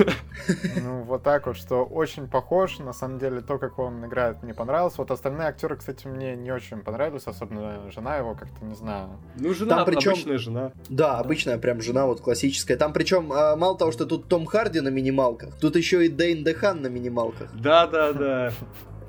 [0.84, 2.78] Ну, вот так вот, что очень похож.
[2.80, 4.98] На самом деле, то, как он играет, мне понравилось.
[4.98, 9.10] Вот остальные актеры, кстати, мне не очень понравились, особенно жена его, как-то, не знаю.
[9.38, 10.72] Ну, жена, Там причем- обычная жена.
[10.90, 12.78] Да, обычная прям жена вот классическая.
[12.78, 16.44] Там причем а, мало того, что тут Том Харди на минималках, тут еще и Дэйн
[16.44, 17.50] Дехан на минималках.
[17.54, 18.54] Да, да, да.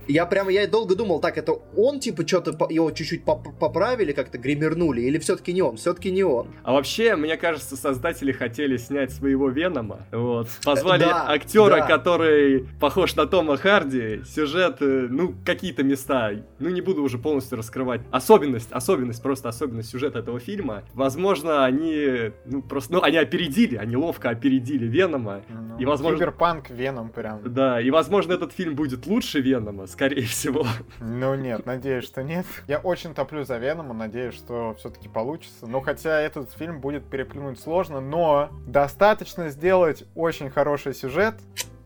[0.09, 4.38] Я прямо, я долго думал, так, это он, типа, что-то его чуть-чуть поп- поправили, как-то
[4.38, 6.49] гримернули, или все-таки не он, все-таки не он.
[6.62, 10.07] А вообще, мне кажется, создатели хотели снять своего Венома.
[10.12, 10.49] Вот.
[10.64, 11.87] Позвали Да, актера, да.
[11.87, 14.23] который похож на Тома Харди.
[14.25, 16.31] Сюжет, э, ну, какие-то места.
[16.59, 18.01] Ну, не буду уже полностью раскрывать.
[18.11, 20.83] Особенность, особенность, просто особенность сюжета этого фильма.
[20.95, 25.42] Возможно, они, ну, просто, ну, они опередили, они ловко опередили Венома.
[25.49, 27.40] Ну, И, возможно- Киберпанк Веном прям.
[27.45, 30.66] Да, и, возможно, этот фильм будет лучше Венома, скорее всего.
[31.00, 32.44] Ну нет, надеюсь, что нет.
[32.68, 35.66] Я очень топлю за Венома, надеюсь, что все-таки получится.
[35.66, 41.37] Но хотя этот фильм будет переплюнуть сложно, но достаточно сделать очень хороший сюжет.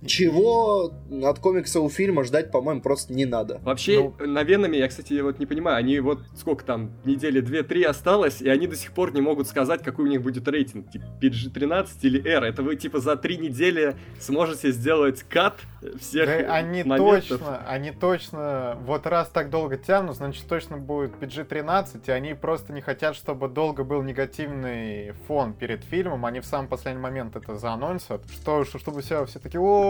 [0.07, 3.61] Чего от комикса у фильма ждать, по-моему, просто не надо.
[3.63, 8.41] Вообще, на Веноме, я, кстати, вот не понимаю, они вот сколько там, недели 2-3 осталось,
[8.41, 11.89] и они до сих пор не могут сказать, какой у них будет рейтинг, типа PG-13
[12.03, 12.45] или R.
[12.45, 15.59] Это вы, типа, за три недели сможете сделать кат
[16.01, 17.29] всех Да они моментов?
[17.29, 22.73] точно, они точно, вот раз так долго тянут, значит точно будет PG-13, и они просто
[22.73, 27.57] не хотят, чтобы долго был негативный фон перед фильмом, они в самый последний момент это
[27.57, 29.90] заанонсят, что, что чтобы все, все таки о,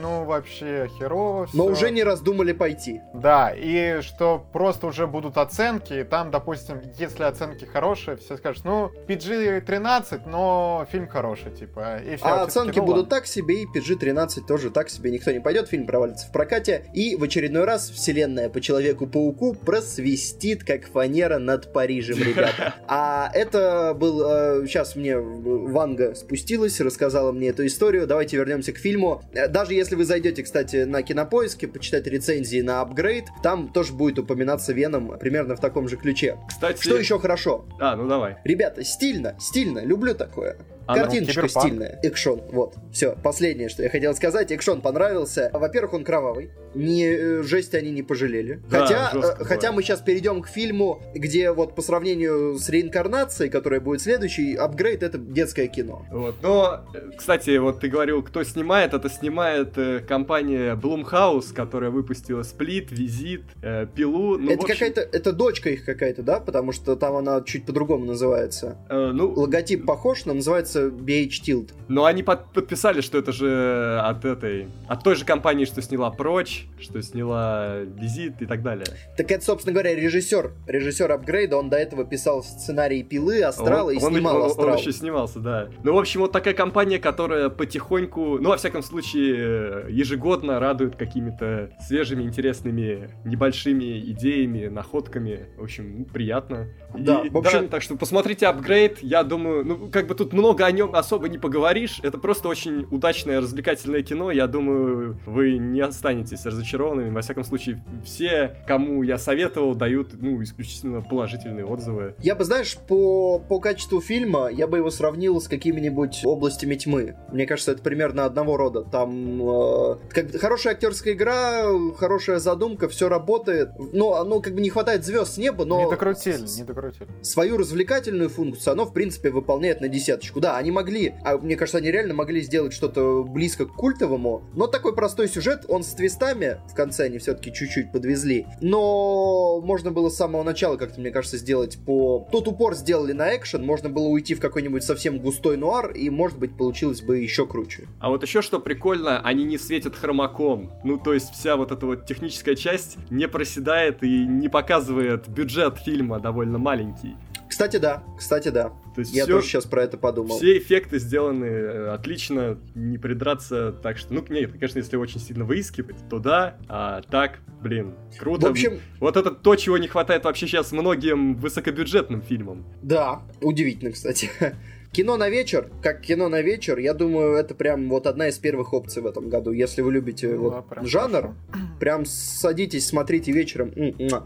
[0.00, 1.72] ну вообще херово Но всё».
[1.72, 3.00] уже не раздумали пойти.
[3.14, 8.64] Да, и что просто уже будут оценки, и там, допустим, если оценки хорошие, все скажут,
[8.64, 12.26] ну, PG-13, но фильм хороший, типа, и все.
[12.26, 16.26] а оценки будут так себе, и PG-13 тоже так себе никто не пойдет, фильм провалится
[16.26, 22.74] в прокате, и в очередной раз вселенная по Человеку-пауку просвистит, как фанера над Парижем, ребята.
[22.86, 24.66] А это был...
[24.66, 28.06] Сейчас мне Ванга спустилась, рассказала мне эту историю.
[28.06, 29.21] Давайте вернемся к фильму.
[29.48, 34.72] Даже если вы зайдете, кстати, на Кинопоиске, почитать рецензии на апгрейд, там тоже будет упоминаться
[34.72, 36.38] Веном примерно в таком же ключе.
[36.48, 36.82] Кстати...
[36.82, 37.66] Что еще хорошо?
[37.80, 38.38] А, ну давай.
[38.44, 40.56] Ребята, стильно, стильно, люблю такое.
[40.86, 41.98] Картиночка стильная.
[42.02, 42.42] Экшон.
[42.50, 42.76] Вот.
[42.92, 43.16] Все.
[43.22, 44.50] Последнее, что я хотел сказать.
[44.52, 45.50] Экшон понравился.
[45.52, 46.50] Во-первых, он кровавый.
[46.74, 48.60] Не, э, жесть они не пожалели.
[48.70, 53.50] Да, хотя, э, хотя мы сейчас перейдем к фильму, где вот по сравнению с реинкарнацией,
[53.50, 56.06] которая будет следующий, апгрейд это детское кино.
[56.10, 56.36] Вот.
[56.42, 56.84] Но,
[57.16, 63.42] кстати, вот ты говорил, кто снимает, это снимает э, компания Blumhouse, которая выпустила Сплит, Визит,
[63.62, 64.38] э, Пилу.
[64.38, 64.74] Ну, это общем...
[64.74, 66.40] какая-то, это дочка их какая-то, да?
[66.40, 68.78] Потому что там она чуть по-другому называется.
[68.88, 69.30] Э, ну...
[69.32, 71.70] Логотип похож, но называется называется BH Tilt.
[71.88, 76.10] Но они под подписали, что это же от этой, от той же компании, что сняла
[76.10, 78.86] Прочь, что сняла Визит и так далее.
[79.16, 83.96] Так это, собственно говоря, режиссер, режиссер апгрейда, он до этого писал сценарий Пилы, Астрала он,
[83.96, 84.68] и он, снимал он, Астрал.
[84.68, 85.68] Он еще снимался, да.
[85.82, 91.70] Ну, в общем, вот такая компания, которая потихоньку, ну, во всяком случае, ежегодно радует какими-то
[91.80, 95.48] свежими, интересными, небольшими идеями, находками.
[95.56, 96.68] В общем, приятно.
[96.94, 97.62] Да, и, в общем...
[97.62, 100.94] да, так что посмотрите апгрейд, я думаю, ну, как бы тут много много о нем
[100.94, 102.00] особо не поговоришь.
[102.02, 104.30] Это просто очень удачное развлекательное кино.
[104.30, 107.10] Я думаю, вы не останетесь разочарованными.
[107.10, 112.14] Во всяком случае, все, кому я советовал, дают, ну, исключительно положительные отзывы.
[112.20, 117.16] Я бы, знаешь, по, по качеству фильма, я бы его сравнил с какими-нибудь областями тьмы.
[117.32, 118.82] Мне кажется, это примерно одного рода.
[118.82, 121.64] Там э, как, хорошая актерская игра,
[121.96, 123.70] хорошая задумка, все работает.
[123.92, 125.84] Но, ну, как бы не хватает звезд с неба, но...
[125.84, 127.08] Не докрутили, не докрутили.
[127.22, 130.40] Свою развлекательную функцию оно, в принципе, выполняет на десяточку.
[130.40, 134.66] Да, они могли, а мне кажется, они реально могли сделать что-то близко к культовому, но
[134.66, 140.08] такой простой сюжет, он с твистами, в конце они все-таки чуть-чуть подвезли, но можно было
[140.08, 142.28] с самого начала как-то, мне кажется, сделать по...
[142.30, 146.38] Тот упор сделали на экшен, можно было уйти в какой-нибудь совсем густой нуар, и, может
[146.38, 147.88] быть, получилось бы еще круче.
[148.00, 151.86] А вот еще что прикольно, они не светят хромаком, ну, то есть вся вот эта
[151.86, 157.16] вот техническая часть не проседает и не показывает бюджет фильма довольно маленький.
[157.52, 158.02] Кстати, да.
[158.16, 158.70] Кстати, да.
[158.94, 160.38] То есть Я все, тоже сейчас про это подумал.
[160.38, 163.72] Все эффекты сделаны э, отлично, не придраться.
[163.72, 166.56] Так что, ну, нет, конечно, если очень сильно выискивать, то да.
[166.66, 168.46] А так, блин, круто.
[168.46, 168.80] В общем...
[169.00, 172.64] Вот это то, чего не хватает вообще сейчас многим высокобюджетным фильмам.
[172.80, 174.30] Да, удивительно, кстати.
[174.92, 178.74] Кино на вечер, как кино на вечер, я думаю, это прям вот одна из первых
[178.74, 179.50] опций в этом году.
[179.50, 181.34] Если вы любите ну, вот, прям жанр, хорошо.
[181.80, 183.72] прям садитесь, смотрите вечером.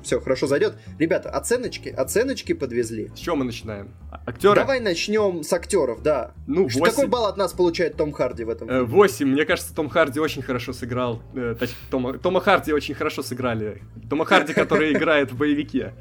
[0.03, 0.75] Все, хорошо зайдет.
[0.99, 3.13] Ребята, оценочки, оценочки подвезли.
[3.15, 3.95] С чего мы начинаем?
[4.11, 4.57] А, актеры?
[4.57, 6.35] Давай начнем с актеров, да.
[6.49, 6.83] Ну, 8...
[6.83, 8.69] Какой балл от нас получает Том Харди в этом?
[8.69, 8.87] Э, фильме?
[8.89, 9.27] 8.
[9.29, 11.23] Мне кажется, Том Харди очень хорошо сыграл.
[11.37, 11.55] Э,
[11.93, 13.83] Тома, Тома Харди очень хорошо сыграли.
[14.11, 15.95] Тома Харди, который играет в боевике.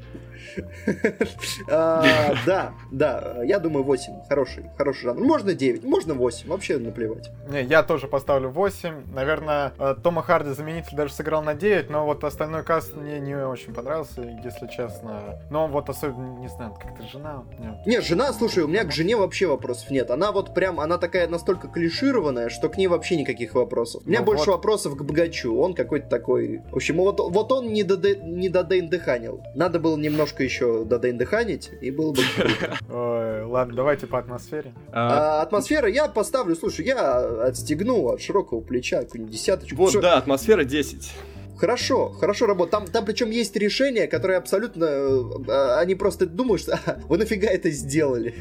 [1.68, 4.24] А, да, да, я думаю 8.
[4.28, 5.20] Хороший, хороший жанр.
[5.20, 7.30] Можно 9, можно 8, вообще наплевать.
[7.48, 9.12] Не, я тоже поставлю 8.
[9.12, 13.34] Наверное, э, Тома Харди заменитель даже сыграл на 9, но вот остальной каст мне не
[13.34, 15.40] очень понравился, если честно.
[15.50, 17.44] Но вот особенно, не знаю, как-то жена...
[17.84, 20.10] Не, жена, слушай, у меня к жене вообще вопросов нет.
[20.10, 24.02] Она вот прям, она такая настолько клишированная, что к ней вообще никаких вопросов.
[24.04, 25.56] У меня ну больше вопросов к богачу.
[25.56, 26.62] Он какой-то такой...
[26.70, 29.42] В общем, вот, вот он не до, не до дыханил.
[29.54, 32.22] Надо было немножко еще до дыханить, и было бы
[32.90, 34.74] Ой, ладно, давайте по атмосфере.
[34.92, 39.76] А, атмосфера я поставлю, слушай, я отстегну от широкого плеча какую-нибудь десяточку.
[39.76, 41.12] Вот, да, атмосфера 10.
[41.58, 42.70] Хорошо, хорошо работает.
[42.70, 44.84] Там, там причем есть решения, которые абсолютно...
[44.84, 48.34] Э, они просто думают, что а, вы нафига это сделали?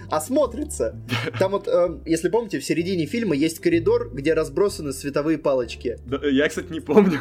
[0.10, 0.96] а смотрится.
[1.38, 5.98] Там вот, э, если помните, в середине фильма есть коридор, где разбросаны световые палочки.
[6.06, 7.20] Да, я, кстати, не помню.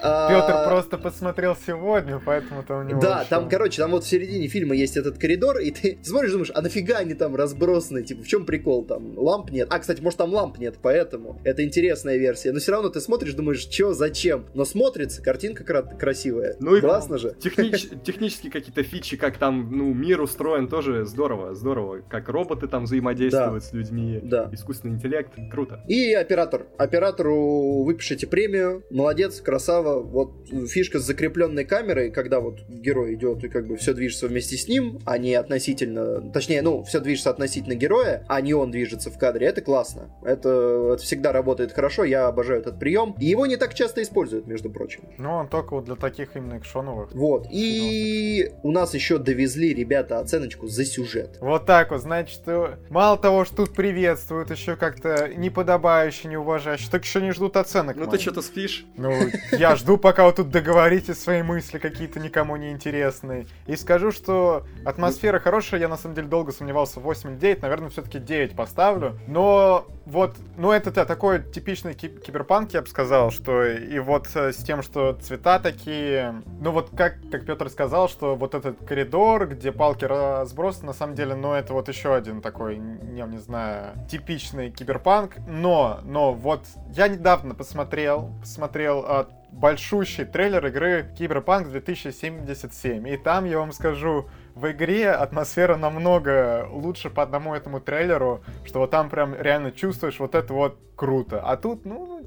[0.00, 3.00] А, Петр просто посмотрел сегодня, поэтому-то у него...
[3.00, 6.50] Да, там, короче, там вот в середине фильма есть этот коридор, и ты смотришь, думаешь,
[6.54, 8.02] а нафига они там разбросаны?
[8.02, 9.16] Типа, в чем прикол там?
[9.16, 9.68] Ламп нет.
[9.70, 11.40] А, кстати, может, там ламп нет, поэтому.
[11.44, 12.52] Это интересная версия.
[12.52, 14.23] Но все равно ты смотришь, думаешь, что, зачем?
[14.24, 16.56] Зачем, но смотрится, картинка кра- красивая.
[16.60, 17.34] Ну и Классно же.
[17.40, 22.02] Технич, технические какие-то фичи, как там, ну, мир устроен, тоже здорово, здорово.
[22.08, 23.68] Как роботы там взаимодействуют да.
[23.68, 24.48] с людьми, да.
[24.52, 25.82] искусственный интеллект, круто.
[25.88, 26.66] И оператор.
[26.78, 30.00] Оператору выпишите премию, молодец, красава.
[30.00, 34.56] Вот фишка с закрепленной камерой, когда вот герой идет и как бы все движется вместе
[34.56, 39.10] с ним, а не относительно, точнее, ну, все движется относительно героя, а не он движется
[39.10, 40.10] в кадре, это классно.
[40.24, 43.14] Это, это всегда работает хорошо, я обожаю этот прием.
[43.20, 45.02] И его не так часто используют используют, между прочим.
[45.18, 47.12] Ну, он только вот для таких именно экшоновых.
[47.12, 47.48] Вот.
[47.50, 51.38] И у нас еще довезли, ребята, оценочку за сюжет.
[51.40, 57.04] Вот так вот, значит, э, мало того, что тут приветствуют, еще как-то неподобающе, неуважающе, так
[57.04, 57.96] еще не ждут оценок.
[57.96, 58.12] Ну моих.
[58.12, 58.86] ты что-то спишь?
[58.96, 59.12] Ну,
[59.52, 63.46] я жду, пока вы тут договорите свои мысли какие-то никому не интересные.
[63.66, 67.90] И скажу, что атмосфера хорошая, я на самом деле долго сомневался, 8 или 9, наверное,
[67.90, 69.18] все-таки 9 поставлю.
[69.26, 74.28] Но вот, ну это да, такой типичный ки- киберпанк, я бы сказал, что и вот
[74.34, 78.84] э, с тем, что цвета такие, ну вот как, как Петр сказал, что вот этот
[78.84, 83.38] коридор, где палки разбросаны, на самом деле, ну это вот еще один такой, не, не
[83.38, 91.68] знаю, типичный киберпанк, но, но вот я недавно посмотрел, посмотрел а, большущий трейлер игры Киберпанк
[91.70, 93.08] 2077.
[93.08, 98.80] И там, я вам скажу, в игре атмосфера намного лучше по одному этому трейлеру, что
[98.80, 101.40] вот там прям реально чувствуешь вот это вот круто.
[101.40, 102.22] А тут, ну,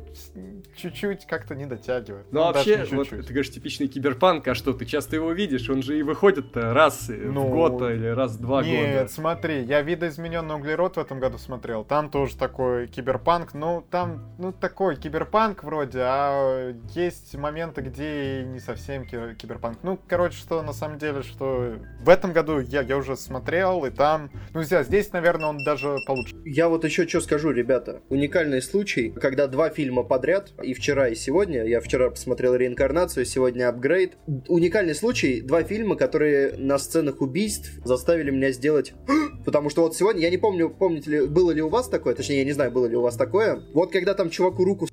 [0.76, 2.26] чуть-чуть как-то не дотягивает.
[2.32, 3.28] Ну, даже вообще, не вот чуть-чуть.
[3.28, 5.70] ты говоришь, типичный киберпанк, а что, ты часто его видишь?
[5.70, 9.12] Он же и выходит раз Ну, в год или раз в два Нет, года.
[9.12, 11.84] смотри, я видоизмененный углерод в этом году смотрел.
[11.84, 13.54] Там тоже такой киберпанк.
[13.54, 19.80] Ну, там, ну, такой киберпанк вроде, а есть моменты, где и не совсем ки- киберпанк.
[19.84, 23.90] Ну, короче, что на самом деле, что в этом году я, я уже смотрел, и
[23.90, 24.32] там...
[24.54, 26.36] Ну, здесь, здесь, наверное, он даже получше.
[26.46, 28.02] Я вот еще что скажу, ребята.
[28.10, 33.70] Уникальный случай, когда два фильма подряд, и вчера, и сегодня, я вчера посмотрел «Реинкарнацию», сегодня
[33.70, 34.18] «Апгрейд».
[34.48, 38.94] Уникальный случай, два фильма, которые на сценах убийств заставили меня сделать...
[39.46, 42.40] Потому что вот сегодня, я не помню, помните ли, было ли у вас такое, точнее,
[42.40, 43.64] я не знаю, было ли у вас такое.
[43.74, 44.88] Вот когда там чуваку руку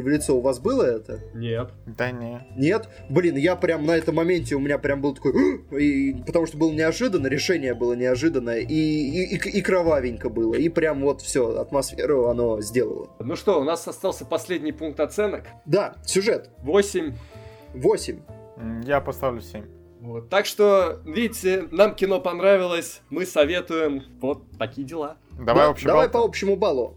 [0.00, 1.20] в лицо, у вас было это?
[1.34, 1.70] Нет.
[1.86, 2.46] Да не.
[2.56, 2.88] Нет?
[3.08, 5.32] Блин, я прям на этом моменте у меня прям был такой...
[5.78, 10.54] И, потому что было неожиданно, решение было неожиданное, и, и, и, и кровавенько было.
[10.54, 13.10] И прям вот все, атмосферу оно сделало.
[13.20, 15.44] Ну что, у нас остался последний пункт оценок.
[15.66, 16.50] Да, сюжет.
[16.62, 17.12] 8.
[17.74, 18.18] 8.
[18.58, 19.64] М, Я поставлю 7.
[20.00, 20.30] Вот.
[20.30, 24.02] Так что, видите, нам кино понравилось, мы советуем.
[24.20, 25.18] Вот такие дела.
[25.32, 26.22] Давай Да, общий давай балл.
[26.22, 26.96] по общему баллу.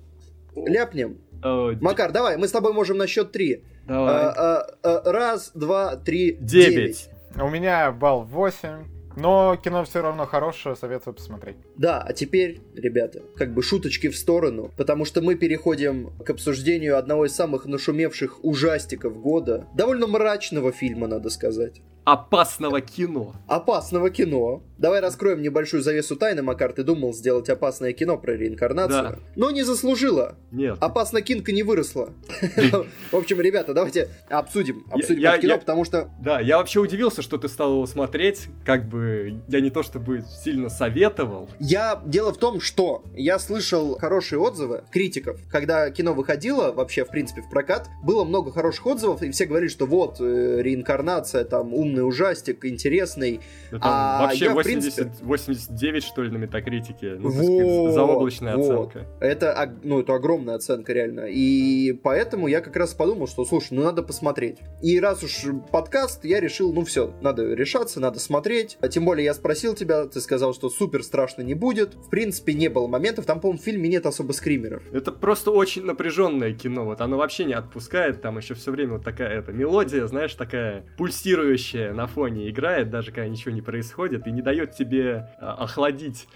[0.56, 1.18] Ляпнем.
[1.44, 3.64] Д- Макар, давай, мы с тобой можем на счет три.
[3.86, 4.14] Давай.
[4.16, 6.74] А, а, а, Раз, два, три, Девять.
[6.76, 7.10] девять.
[7.42, 8.86] У меня балл 8.
[9.16, 11.58] Но кино все равно хорошее, советую посмотреть.
[11.78, 16.98] Да, а теперь, ребята, как бы шуточки в сторону, потому что мы переходим к обсуждению
[16.98, 19.68] одного из самых нашумевших ужастиков года.
[19.76, 21.82] Довольно мрачного фильма, надо сказать.
[22.06, 23.34] Опасного кино.
[23.48, 24.62] Опасного кино.
[24.78, 26.74] Давай раскроем небольшую завесу тайны, Макар.
[26.74, 29.20] Ты думал сделать опасное кино про реинкарнацию, Да.
[29.38, 30.36] но не заслужила.
[30.52, 30.78] Нет.
[30.82, 32.10] Опасно кинка не выросла.
[33.12, 37.38] В общем, ребята, давайте обсудим, обсудим это кино, потому что Да, я вообще удивился, что
[37.38, 38.48] ты стал его смотреть.
[38.66, 41.50] Как бы я не то чтобы сильно советовал.
[41.60, 42.02] Я...
[42.06, 45.40] Дело в том, что я слышал хорошие отзывы критиков.
[45.50, 49.70] Когда кино выходило, вообще, в принципе, в прокат, было много хороших отзывов, и все говорили,
[49.70, 53.40] что вот, э, реинкарнация, там, умный ужастик, интересный.
[53.72, 57.16] Да там А вообще я, в 80, принципе- 89, что ли, на метакритике.
[57.20, 58.90] Ну, Вот, заоблачная вот.
[58.90, 59.08] оценка.
[59.20, 61.26] Это, ну, это огромная оценка, реально.
[61.30, 64.58] И поэтому я как раз подумал, что, слушай, ну, надо посмотреть.
[64.82, 68.78] И раз уж подкаст, я решил, ну, все, надо решаться, надо смотреть.
[68.82, 71.94] А тем более я спросил тебя, ты сказал, что супер страшно не будет.
[71.96, 73.26] В принципе, не было моментов.
[73.26, 74.84] Там, по-моему, в фильме нет особо скримеров.
[74.92, 76.86] Это просто очень напряженное кино.
[76.86, 78.22] Вот оно вообще не отпускает.
[78.22, 83.12] Там еще все время вот такая эта мелодия, знаешь, такая пульсирующая на фоне играет, даже
[83.12, 86.28] когда ничего не происходит, и не дает тебе а, охладить.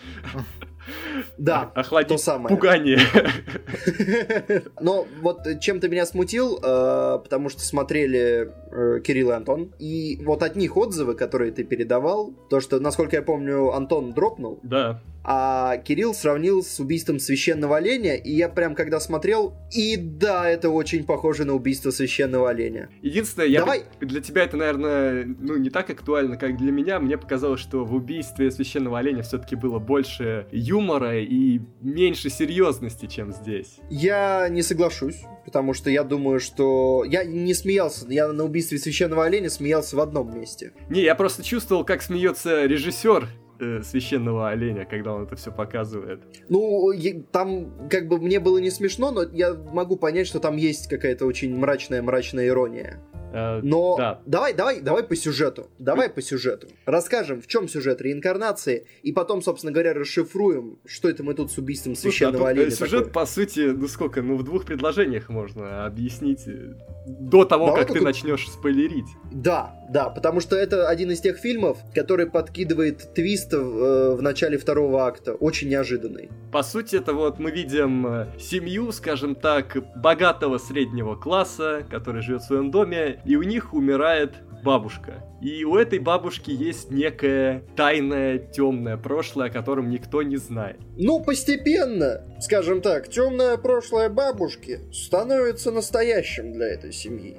[1.38, 2.56] Да, охладить то самое.
[2.56, 3.00] пугание.
[4.82, 10.20] Но вот чем ты меня смутил, э, потому что смотрели э, Кирилл и Антон, и
[10.24, 15.02] вот от них отзывы, которые ты передавал, то, что, насколько я помню, Антон дропнул, Да.
[15.24, 20.70] а Кирилл сравнил с убийством священного оленя, и я прям когда смотрел, и да, это
[20.70, 22.90] очень похоже на убийство священного оленя.
[23.02, 23.84] Единственное, я Давай.
[24.00, 27.00] для тебя это, наверное, ну не так актуально, как для меня.
[27.00, 30.46] Мне показалось, что в убийстве священного оленя все-таки было больше
[30.78, 33.80] юмора и меньше серьезности, чем здесь.
[33.90, 39.26] Я не соглашусь, потому что я думаю, что я не смеялся, я на убийстве священного
[39.26, 40.74] оленя смеялся в одном месте.
[40.90, 43.28] Не, я просто чувствовал, как смеется режиссер
[43.60, 46.22] э, священного оленя, когда он это все показывает.
[46.50, 46.92] Ну,
[47.32, 51.26] там как бы мне было не смешно, но я могу понять, что там есть какая-то
[51.26, 53.02] очень мрачная-мрачная ирония.
[53.34, 54.22] Э, Но Да.
[54.26, 55.68] давай, давай, давай по сюжету.
[55.80, 56.68] Давай по сюжету.
[56.86, 61.58] Расскажем, в чем сюжет реинкарнации, и потом, собственно говоря, расшифруем, что это мы тут с
[61.58, 62.72] убийством Слушай, а священного тут, э, оленя.
[62.72, 63.14] сюжет, такое.
[63.14, 66.74] по сути, ну сколько, ну в двух предложениях можно объяснить э,
[67.08, 69.08] до того, Давай как ты начнешь спойлерить.
[69.32, 74.58] Да, да, потому что это один из тех фильмов, который подкидывает твист э, в начале
[74.58, 76.30] второго акта, очень неожиданный.
[76.52, 82.42] По сути, это вот мы видим э, семью, скажем так, богатого среднего класса, который живет
[82.42, 85.24] в своем доме, и у них умирает бабушка.
[85.42, 90.78] И у этой бабушки есть некое тайное темное прошлое, о котором никто не знает.
[90.98, 97.38] Ну, постепенно, скажем так, темное прошлое бабушки становится настоящим для этой семьи.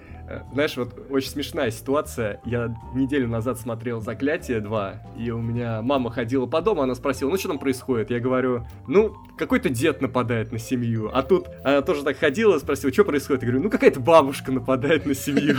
[0.52, 2.40] Знаешь, вот очень смешная ситуация.
[2.44, 7.30] Я неделю назад смотрел «Заклятие 2», и у меня мама ходила по дому, она спросила,
[7.30, 8.10] ну что там происходит?
[8.10, 11.10] Я говорю, ну, какой-то дед нападает на семью.
[11.12, 13.42] А тут она тоже так ходила, спросила, что происходит?
[13.42, 15.56] Я говорю, ну какая-то бабушка нападает на семью.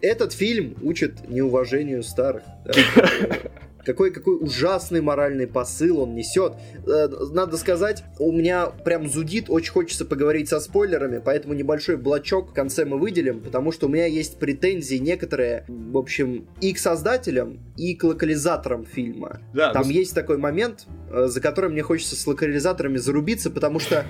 [0.00, 2.42] Этот фильм учит неуважению старых.
[3.86, 6.54] Какой, какой ужасный моральный посыл он несет.
[6.86, 12.50] Э, надо сказать, у меня прям зудит, очень хочется поговорить со спойлерами, поэтому небольшой блочок
[12.50, 16.78] в конце мы выделим, потому что у меня есть претензии некоторые, в общем, и к
[16.78, 19.40] создателям, и к локализаторам фильма.
[19.54, 19.90] Да, Там ну...
[19.90, 24.04] есть такой момент, э, за которым мне хочется с локализаторами зарубиться, потому что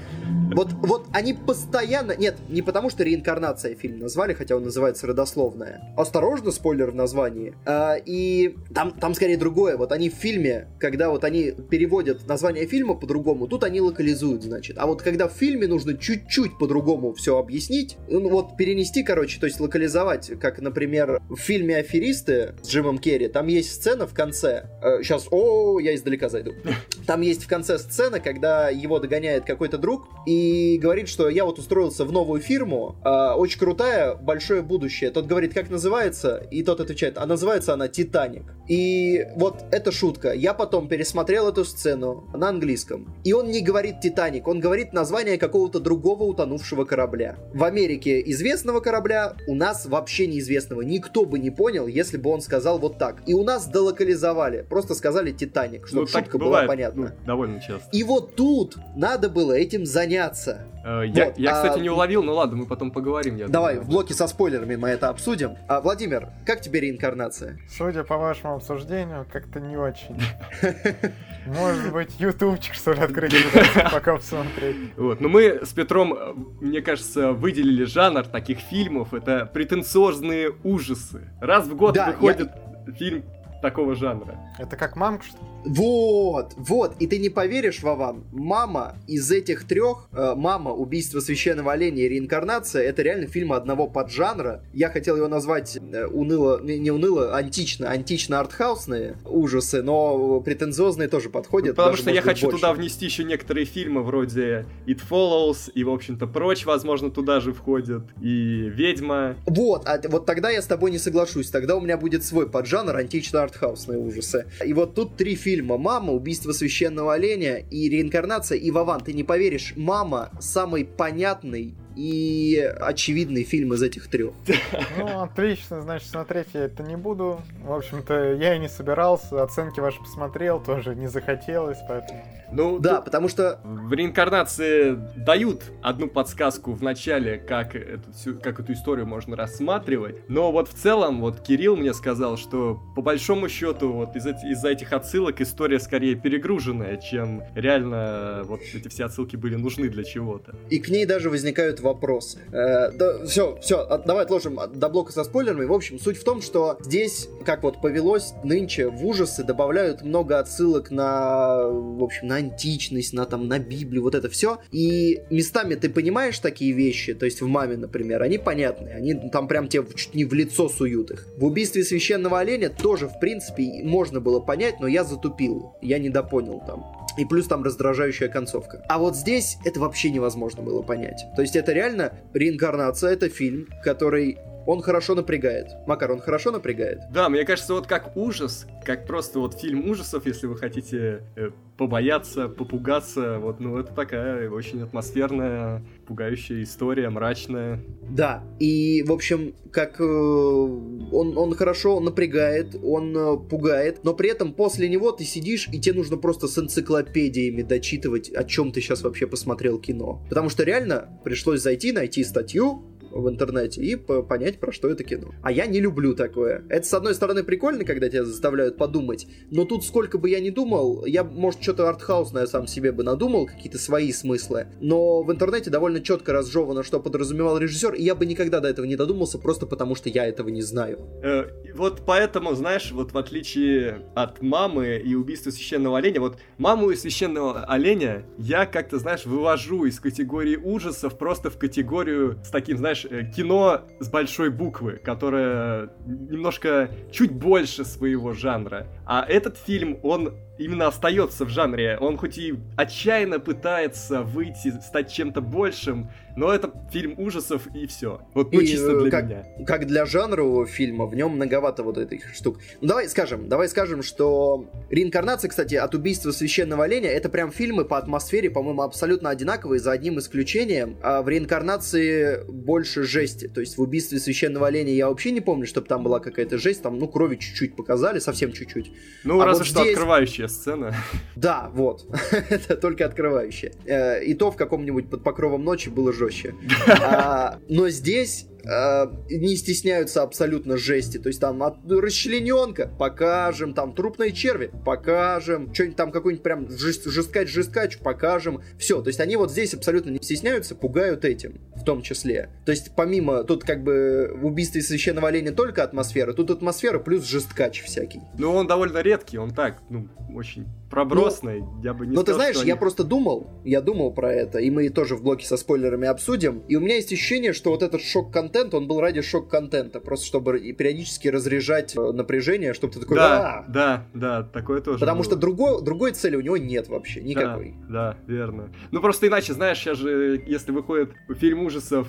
[0.55, 2.17] вот, вот они постоянно...
[2.17, 5.93] Нет, не потому что реинкарнация фильм назвали, хотя он называется родословная.
[5.97, 7.55] Осторожно, спойлер в названии.
[7.65, 9.77] А, и там, там скорее другое.
[9.77, 14.77] Вот они в фильме, когда вот они переводят название фильма по-другому, тут они локализуют, значит.
[14.79, 19.47] А вот когда в фильме нужно чуть-чуть по-другому все объяснить, ну вот перенести, короче, то
[19.47, 24.67] есть локализовать, как, например, в фильме «Аферисты» с Джимом Керри, там есть сцена в конце.
[24.83, 26.53] Э, сейчас, о, я издалека зайду.
[27.07, 31.45] Там есть в конце сцена, когда его догоняет какой-то друг, и и говорит, что я
[31.45, 35.11] вот устроился в новую фирму, э, очень крутая, большое будущее.
[35.11, 38.45] Тот говорит, как называется, и тот отвечает, а называется она Титаник.
[38.69, 40.33] И вот эта шутка.
[40.33, 43.15] Я потом пересмотрел эту сцену на английском.
[43.25, 47.37] И он не говорит Титаник, он говорит название какого-то другого утонувшего корабля.
[47.55, 50.83] В Америке известного корабля, у нас вообще неизвестного.
[50.83, 53.23] Никто бы не понял, если бы он сказал вот так.
[53.27, 57.15] И у нас долокализовали, просто сказали Титаник, чтобы ну, шутка была понятна.
[57.21, 57.89] Ну, довольно часто.
[57.93, 60.63] И вот тут надо было этим заняться меняться.
[60.85, 61.83] Э, я, вот, я, кстати, а...
[61.83, 63.37] не уловил, но ладно, мы потом поговорим.
[63.37, 63.87] Я Давай, думаю.
[63.87, 65.57] в блоке со спойлерами мы это обсудим.
[65.69, 67.59] А, Владимир, как тебе реинкарнация?
[67.69, 70.21] Судя по вашему обсуждению, как-то не очень.
[71.47, 73.35] Может быть, ютубчик, что ли, открыть,
[73.93, 74.77] пока посмотреть.
[74.97, 79.15] Вот, но мы с Петром, э, мне кажется, выделили жанр таких фильмов.
[79.15, 81.29] Это претенциозные ужасы.
[81.41, 82.51] Раз в год выходит
[82.99, 83.25] фильм
[83.63, 84.39] такого жанра.
[84.59, 85.56] Это как мамка, что ли?
[85.67, 91.73] Вот, вот, и ты не поверишь, Вован, мама из этих трех, э, мама, убийство священного
[91.73, 94.63] оленя и реинкарнация, это реально фильм одного поджанра.
[94.73, 101.75] Я хотел его назвать э, уныло, не уныло, антично, антично-артхаусные ужасы, но претензиозные тоже подходят.
[101.75, 102.59] Потому что я хочу больше.
[102.59, 107.53] туда внести еще некоторые фильмы вроде It Follows и, в общем-то, прочь, возможно, туда же
[107.53, 109.35] входят, и Ведьма.
[109.47, 112.97] Вот, а вот тогда я с тобой не соглашусь, тогда у меня будет свой поджанр
[112.97, 114.47] антично-артхаусные ужасы.
[114.65, 118.59] И вот тут три фильма фильма «Мама», «Убийство священного оленя» и «Реинкарнация».
[118.59, 124.35] И, Вован, ты не поверишь, «Мама» самый понятный и очевидный фильм из этих трех.
[124.99, 127.41] Ну, отлично, значит, смотреть я это не буду.
[127.63, 132.23] В общем-то, я и не собирался, оценки ваши посмотрел, тоже не захотелось, поэтому...
[132.53, 133.61] Ну, да, тут потому что...
[133.65, 138.11] В реинкарнации дают одну подсказку в начале, как эту,
[138.43, 143.03] как эту историю можно рассматривать, но вот в целом, вот Кирилл мне сказал, что по
[143.03, 149.05] большому счету вот из из-за этих отсылок история скорее перегруженная, чем реально вот эти все
[149.05, 150.55] отсылки были нужны для чего-то.
[150.71, 152.41] И к ней даже возникают вопросы.
[152.53, 155.65] Э, да, все, все, давай отложим до блока со спойлерами.
[155.65, 160.39] В общем, суть в том, что здесь, как вот повелось нынче в ужасы, добавляют много
[160.39, 164.59] отсылок на, в общем, на античность, на там, на Библию, вот это все.
[164.71, 169.49] И местами ты понимаешь такие вещи, то есть в маме, например, они понятны, они там
[169.49, 171.27] прям тебе чуть не в лицо суют их.
[171.37, 176.63] В убийстве священного оленя тоже, в принципе, можно было понять, но я затупил, я недопонял
[176.67, 176.85] там.
[177.19, 178.85] И плюс там раздражающая концовка.
[178.89, 181.25] А вот здесь это вообще невозможно было понять.
[181.35, 185.69] То есть это реально реинкарнация, это фильм, который он хорошо напрягает.
[185.87, 187.01] Макар, он хорошо напрягает?
[187.13, 191.51] Да, мне кажется, вот как ужас, как просто вот фильм ужасов, если вы хотите э,
[191.77, 197.81] побояться, попугаться, вот, ну, это такая очень атмосферная, пугающая история, мрачная.
[198.09, 204.31] Да, и, в общем, как э, он, он хорошо напрягает, он э, пугает, но при
[204.31, 208.81] этом после него ты сидишь, и тебе нужно просто с энциклопедиями дочитывать, о чем ты
[208.81, 210.25] сейчас вообще посмотрел кино.
[210.29, 212.83] Потому что реально пришлось зайти, найти статью,
[213.21, 215.33] в интернете и понять, про что это кино.
[215.43, 216.65] А я не люблю такое.
[216.69, 220.51] Это, с одной стороны, прикольно, когда тебя заставляют подумать, но тут сколько бы я ни
[220.51, 225.71] думал, я, может, что-то артхаусное сам себе бы надумал, какие-то свои смыслы, но в интернете
[225.71, 229.67] довольно четко разжевано, что подразумевал режиссер, и я бы никогда до этого не додумался, просто
[229.67, 230.99] потому что я этого не знаю.
[231.23, 236.91] Э, вот поэтому, знаешь, вот в отличие от мамы и убийства священного оленя, вот маму
[236.91, 242.79] и священного оленя я как-то, знаешь, вывожу из категории ужасов просто в категорию с таким,
[242.79, 248.87] знаешь, э, кино с большой буквы, которое немножко чуть больше своего жанра.
[249.07, 251.99] А этот фильм, он именно остается в жанре.
[252.01, 258.21] Он хоть и отчаянно пытается выйти, стать чем-то большим, но это фильм ужасов и все.
[258.35, 259.47] Вот ну, и, чисто э, для как, меня.
[259.67, 262.59] Как для жанрового фильма, в нем многовато вот этих штук.
[262.83, 267.87] Ну, давай скажем, давай скажем, что реинкарнация, кстати, от убийства священного оленя, это прям фильмы
[267.87, 270.99] по атмосфере, по-моему, абсолютно одинаковые, за одним исключением.
[271.03, 273.49] А в реинкарнации больше жести.
[273.49, 276.83] То есть в убийстве священного оленя я вообще не помню, чтобы там была какая-то жесть,
[276.83, 278.93] там, ну, крови чуть-чуть показали, совсем чуть-чуть.
[279.25, 279.95] Ну, а разве вот что здесь...
[279.95, 280.95] открывающая сцена.
[281.35, 282.07] Да, вот.
[282.51, 283.73] это только открывающая.
[283.87, 286.55] Э, и то в каком-нибудь под покровом ночи было жестко жестче.
[286.89, 291.19] А, но здесь э, не стесняются абсолютно жести.
[291.19, 297.07] То есть там от, расчлененка покажем, там трупные черви покажем, что-нибудь там какой-нибудь прям жест,
[297.07, 298.63] жесткач, жесткач покажем.
[298.79, 302.51] Все, то есть они вот здесь абсолютно не стесняются, пугают этим в том числе.
[302.65, 307.25] То есть помимо, тут как бы в убийстве священного оленя только атмосфера, тут атмосфера плюс
[307.25, 308.21] жесткач всякий.
[308.39, 312.25] Ну он довольно редкий, он так, ну, очень пробросный, ну, я бы не Ну сказал,
[312.25, 312.69] ты знаешь, они...
[312.69, 316.63] я просто думал, я думал про это, и мы тоже в блоке со спойлерами обсудим,
[316.69, 320.59] и у меня есть ощущение, что вот этот шок-контент, он был ради шок-контента, просто чтобы
[320.73, 323.17] периодически разряжать э, напряжение, чтобы ты такой...
[323.17, 325.25] Да, «А!» да, да, такое тоже Потому было.
[325.25, 327.75] что другой, другой цели у него нет вообще, никакой.
[327.89, 328.71] Да, да, верно.
[328.91, 332.09] Ну просто иначе, знаешь, сейчас же, если выходит фильм ужасов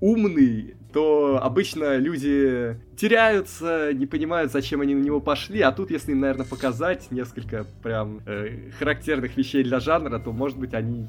[0.00, 6.12] умный, то обычно люди теряются, не понимают, зачем они на него пошли, а тут, если
[6.12, 11.08] им, наверное, показать несколько прям э, характерных вещей для жанра, то, может быть, они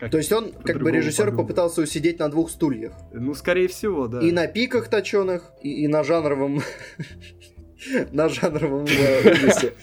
[0.00, 1.44] как то есть он, как бы режиссер, подумал.
[1.44, 2.92] попытался усидеть на двух стульях.
[3.12, 4.20] Ну, скорее всего, да.
[4.20, 6.62] И на пиках точеных, и, и на жанровом
[8.12, 9.74] на жанровом э, ужасе.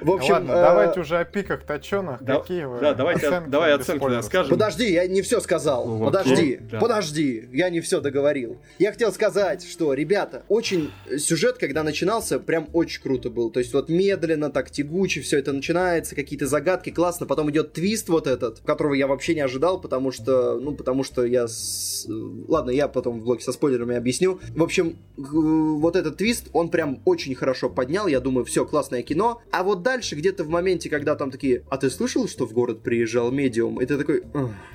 [0.00, 0.54] В общем, Ладно, э...
[0.54, 2.22] давайте уже о пиках точеных.
[2.22, 2.80] Да, Какие вы?
[2.80, 4.50] Да, давайте оценки, давай оценки скажем.
[4.50, 5.86] Подожди, я не все сказал.
[5.86, 6.78] Ну, подожди, да.
[6.78, 8.58] подожди, я не все договорил.
[8.78, 13.50] Я хотел сказать, что, ребята, очень сюжет, когда начинался, прям очень круто был.
[13.50, 17.26] То есть вот медленно, так тягуче все это начинается, какие-то загадки, классно.
[17.26, 21.24] Потом идет твист вот этот, которого я вообще не ожидал, потому что, ну, потому что
[21.24, 21.46] я...
[21.46, 22.06] С...
[22.08, 24.40] Ладно, я потом в блоке со спойлерами объясню.
[24.54, 28.06] В общем, вот этот твист, он прям очень хорошо поднял.
[28.06, 29.40] Я думаю, все, классное кино.
[29.50, 32.82] А вот дальше, где-то в моменте, когда там такие, а ты слышал, что в город
[32.82, 33.80] приезжал медиум?
[33.80, 34.24] И ты такой,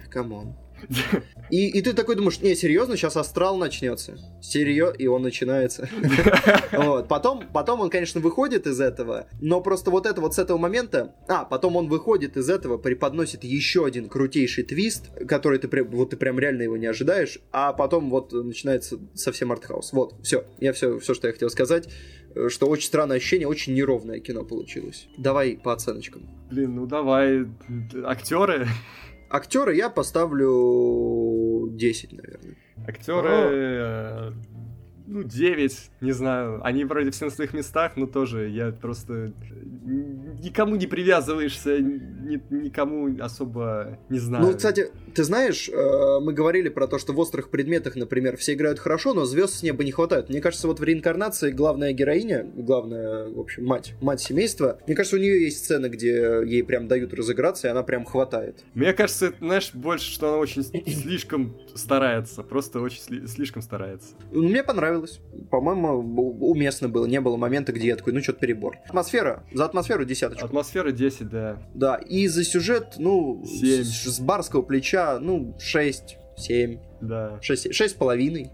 [0.10, 0.56] come on.
[1.50, 4.20] И, и ты такой думаешь, не, серьезно, сейчас астрал начнется.
[4.40, 5.90] Серьезно, и он начинается.
[6.72, 7.08] вот.
[7.08, 11.16] потом, потом он, конечно, выходит из этого, но просто вот это вот с этого момента...
[11.28, 16.18] А, потом он выходит из этого, преподносит еще один крутейший твист, который ты, вот ты
[16.18, 19.92] прям реально его не ожидаешь, а потом вот начинается совсем артхаус.
[19.92, 20.46] Вот, все.
[20.60, 21.90] Я все, все, что я хотел сказать
[22.50, 25.08] что очень странное ощущение, очень неровное кино получилось.
[25.18, 26.30] Давай по оценочкам.
[26.50, 27.46] Блин, ну давай.
[28.06, 28.68] Актеры.
[29.30, 32.58] Актеры я поставлю 10, наверное.
[32.88, 34.34] Актеры
[35.10, 36.62] ну, 9, не знаю.
[36.64, 39.34] Они вроде все на своих местах, но тоже я просто
[39.84, 44.46] никому не привязываешься, ни, никому особо не знаю.
[44.46, 48.54] Ну, кстати, ты знаешь, э, мы говорили про то, что в острых предметах, например, все
[48.54, 50.30] играют хорошо, но звезд с неба не хватает.
[50.30, 55.16] Мне кажется, вот в реинкарнации главная героиня, главная, в общем, мать, мать семейства, мне кажется,
[55.16, 58.64] у нее есть сцены, где ей прям дают разыграться, и она прям хватает.
[58.76, 64.16] Мне кажется, знаешь, больше, что она очень слишком старается, просто очень слишком старается.
[64.32, 65.20] Мне понравилось.
[65.50, 66.00] По-моему,
[66.50, 67.06] уместно было.
[67.06, 68.78] Не было момента, где я такой, ну, что-то перебор.
[68.86, 69.44] Атмосфера.
[69.54, 70.46] За атмосферу десяточку.
[70.46, 71.62] Атмосфера 10, да.
[71.74, 73.84] Да, и за сюжет, ну, 7.
[73.84, 76.80] С, с барского плеча, ну, 6, 7.
[77.02, 77.40] Да.
[77.42, 78.52] 6, 6 с половиной.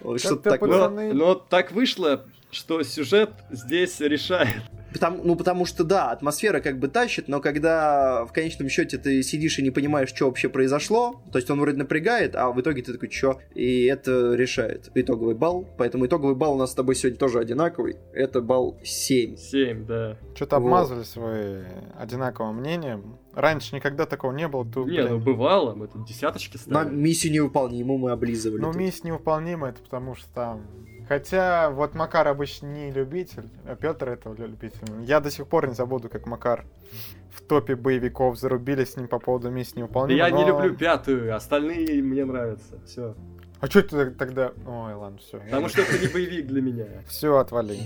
[0.16, 0.88] Что-то такое.
[0.88, 4.62] Но, но так вышло, что сюжет здесь решает.
[4.92, 9.22] Потому, ну, потому что, да, атмосфера как бы тащит, но когда в конечном счете ты
[9.22, 12.82] сидишь и не понимаешь, что вообще произошло, то есть он вроде напрягает, а в итоге
[12.82, 13.40] ты такой, что?
[13.54, 15.66] И это решает итоговый балл.
[15.78, 17.96] Поэтому итоговый балл у нас с тобой сегодня тоже одинаковый.
[18.12, 19.36] Это балл 7.
[19.36, 20.16] 7, да.
[20.34, 20.66] Что-то вот.
[20.66, 21.64] обмазались вы
[21.98, 23.18] одинаковым мнением.
[23.34, 24.64] Раньше никогда такого не было.
[24.64, 25.08] Тут, не, блин...
[25.08, 26.90] ну бывало, мы тут десяточки ставили.
[26.90, 28.60] На миссию невыполнимую мы облизывали.
[28.60, 30.66] Ну, миссия невыполнимая, это потому что там
[31.08, 34.80] Хотя вот Макар обычно не любитель, а Петр этого любитель.
[35.02, 36.64] Я до сих пор не забуду, как Макар
[37.30, 40.18] в топе боевиков зарубились с ним по поводу миссии невыполнимой.
[40.18, 40.42] Да я но...
[40.42, 42.80] не люблю пятую, остальные мне нравятся.
[42.86, 43.14] Все.
[43.62, 44.52] А что ты тогда...
[44.66, 45.38] Ой, ладно, все.
[45.38, 46.84] Потому что это не боевик для меня.
[47.06, 47.78] Все, отвали.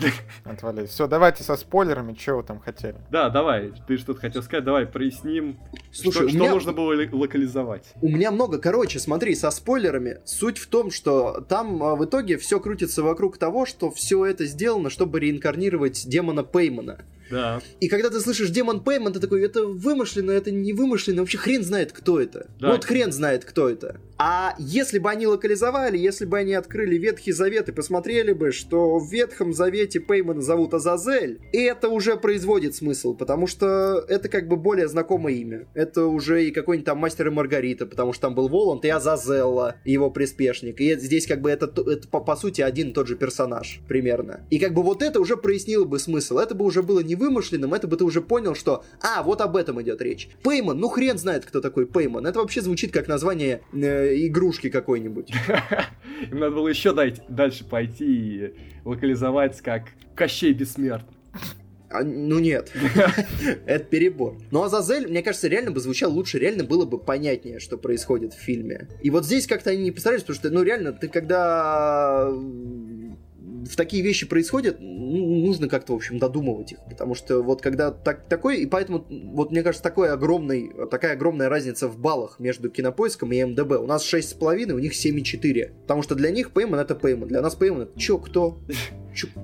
[0.43, 0.87] Отвали.
[0.87, 2.97] Все, давайте со спойлерами, что вы там хотели.
[3.11, 5.59] Да, давай, ты что-то хотел сказать, давай проясним,
[5.93, 7.85] Слушай, что, меня- нужно было ли- локализовать.
[8.01, 10.20] У меня много, короче, смотри, со спойлерами.
[10.24, 14.47] Суть в том, что там а, в итоге все крутится вокруг того, что все это
[14.47, 17.01] сделано, чтобы реинкарнировать демона Пеймана.
[17.31, 21.39] Да, И когда ты слышишь демон Пейман, ты такой, это вымышленно, это не вымышленно, вообще
[21.39, 22.49] хрен знает, кто это.
[22.61, 22.72] Да.
[22.72, 24.01] Вот хрен знает, кто это.
[24.18, 28.99] А если бы они локализовали, если бы они открыли Ветхий Завет и посмотрели бы, что
[28.99, 34.57] в Ветхом Завете Пеймана зовут Азазель, это уже производит смысл, потому что это как бы
[34.57, 35.66] более знакомое имя.
[35.74, 39.77] Это уже и какой-нибудь там Мастер и Маргарита, потому что там был Воланд и Азазелла,
[39.85, 40.81] его приспешник.
[40.81, 44.41] И здесь как бы это, это по, по сути один и тот же персонаж, примерно.
[44.51, 46.39] И как бы вот это уже прояснило бы смысл.
[46.39, 49.57] Это бы уже было не вымышленным, это бы ты уже понял, что, а, вот об
[49.57, 50.29] этом идет речь.
[50.43, 52.27] Пейман, ну хрен знает, кто такой Пейман.
[52.27, 55.33] Это вообще звучит как название э, игрушки какой-нибудь.
[56.31, 56.95] им надо было еще
[57.29, 58.55] дальше пойти и
[58.85, 61.17] локализовать как Кощей Бессмертный.
[61.89, 62.73] А, ну нет,
[63.67, 64.39] это перебор.
[64.51, 68.39] Но Азазель, мне кажется, реально бы звучал лучше, реально было бы понятнее, что происходит в
[68.39, 68.89] фильме.
[69.03, 72.33] И вот здесь как-то они не постарались, потому что, ну реально, ты когда
[73.65, 76.79] в такие вещи происходят, ну, нужно как-то, в общем, додумывать их.
[76.89, 81.49] Потому что вот когда так, такой, и поэтому, вот мне кажется, такой огромный, такая огромная
[81.49, 83.73] разница в баллах между кинопоиском и МДБ.
[83.79, 85.73] У нас 6,5, у них 7,4.
[85.83, 88.61] Потому что для них Пейман это Пейман, для нас Пейман это чё, кто?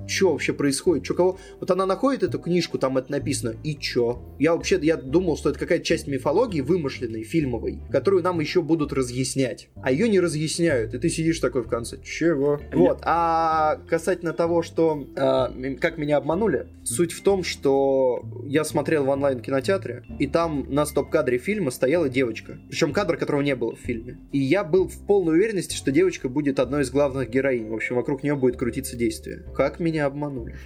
[0.07, 1.03] Чё вообще происходит?
[1.03, 1.39] Чё, кого?
[1.59, 4.21] Вот она находит эту книжку, там это написано, и чё?
[4.37, 8.93] Я вообще, я думал, что это какая-то часть мифологии вымышленной, фильмовой, которую нам еще будут
[8.93, 9.69] разъяснять.
[9.81, 12.61] А ее не разъясняют, и ты сидишь такой в конце, чего?
[12.71, 19.05] Вот, а касательно того, что м- как меня обманули, суть в том, что я смотрел
[19.05, 22.57] в онлайн-кинотеатре, и там на стоп-кадре фильма стояла девочка.
[22.69, 24.19] Причем кадр, которого не было в фильме.
[24.33, 27.69] И я был в полной уверенности, что девочка будет одной из главных героинь.
[27.69, 29.45] В общем, вокруг нее будет крутиться действие.
[29.55, 30.57] Как меня обманули?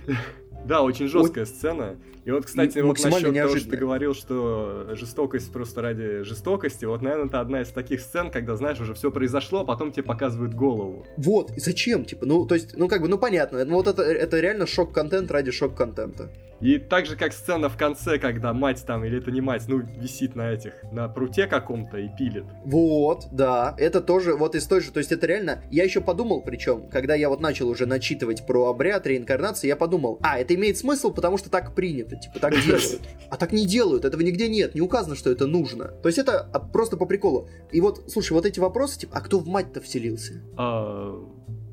[0.65, 1.95] Да, очень жесткая сцена.
[2.25, 7.01] И вот, кстати, вот насчет того, что ты говорил, что жестокость просто ради жестокости, вот,
[7.01, 10.53] наверное, это одна из таких сцен, когда, знаешь, уже все произошло, а потом тебе показывают
[10.53, 11.05] голову.
[11.15, 12.03] Вот, и зачем?
[12.03, 13.63] Типа, ну, то есть, ну, как бы, ну, понятно.
[13.63, 16.29] Ну, вот это, это реально шок-контент ради шок-контента.
[16.59, 19.77] И так же, как сцена в конце, когда мать там, или это не мать, ну,
[19.77, 22.45] висит на этих, на пруте каком-то и пилит.
[22.65, 26.41] Вот, да, это тоже вот из той же, то есть это реально, я еще подумал,
[26.41, 30.77] причем, когда я вот начал уже начитывать про обряд реинкарнации, я подумал, а, это имеет
[30.77, 33.01] смысл, потому что так принято, типа, так делают.
[33.29, 35.85] А так не делают, этого нигде нет, не указано, что это нужно.
[35.87, 37.49] То есть это а, просто по приколу.
[37.71, 40.41] И вот, слушай, вот эти вопросы, типа, а кто в мать-то вселился?
[40.57, 41.15] А,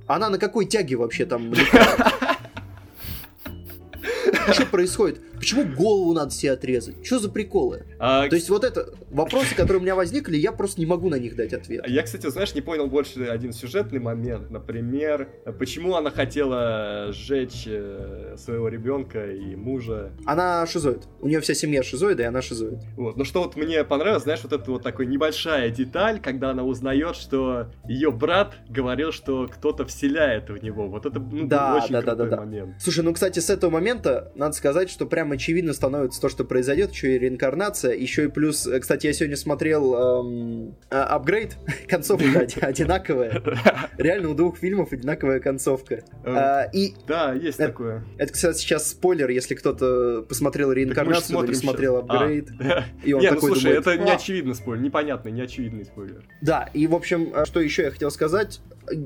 [0.06, 1.52] Она на какой тяге вообще там?
[4.52, 5.20] Что происходит?
[5.36, 7.04] Почему голову надо себе отрезать?
[7.04, 7.84] Что за приколы?
[7.98, 11.16] а, То есть вот это вопросы, которые у меня возникли, я просто не могу на
[11.18, 11.86] них дать ответ.
[11.88, 14.50] Я, кстати, знаешь, не понял больше один сюжетный момент.
[14.50, 15.28] Например,
[15.58, 20.12] почему она хотела сжечь э, своего ребенка и мужа.
[20.26, 21.04] Она шизоид.
[21.20, 22.78] У нее вся семья шизоида, и она шизоид.
[22.96, 23.16] Вот.
[23.16, 27.16] Но что вот мне понравилось, знаешь, вот это вот такой небольшая деталь, когда она узнает,
[27.16, 30.88] что ее брат говорил, что кто-то вселяет в него.
[30.88, 32.42] Вот это ну, Да, очень да, да, крутой да, да.
[32.42, 32.74] момент.
[32.80, 36.92] Слушай, ну, кстати, с этого момента надо сказать, что прям очевидно становится то, что произойдет,
[36.92, 41.56] еще и реинкарнация, еще и плюс, э, кстати, я сегодня смотрел эм, а, апгрейд,
[41.88, 43.42] концовка оди- одинаковая.
[43.98, 46.02] Реально у двух фильмов одинаковая концовка.
[46.24, 48.04] Э, А, И Да, есть это- такое.
[48.18, 51.96] это, кстати, сейчас спойлер, если кто-то посмотрел реинкарнацию, смотрим смотрел.
[51.96, 52.48] А, апгрейд.
[53.04, 56.22] И он ну такой слушай, это не «А, очевидный спойлер, непонятный, не очевидный спойлер.
[56.42, 58.60] Да, и, в общем, что еще я хотел сказать,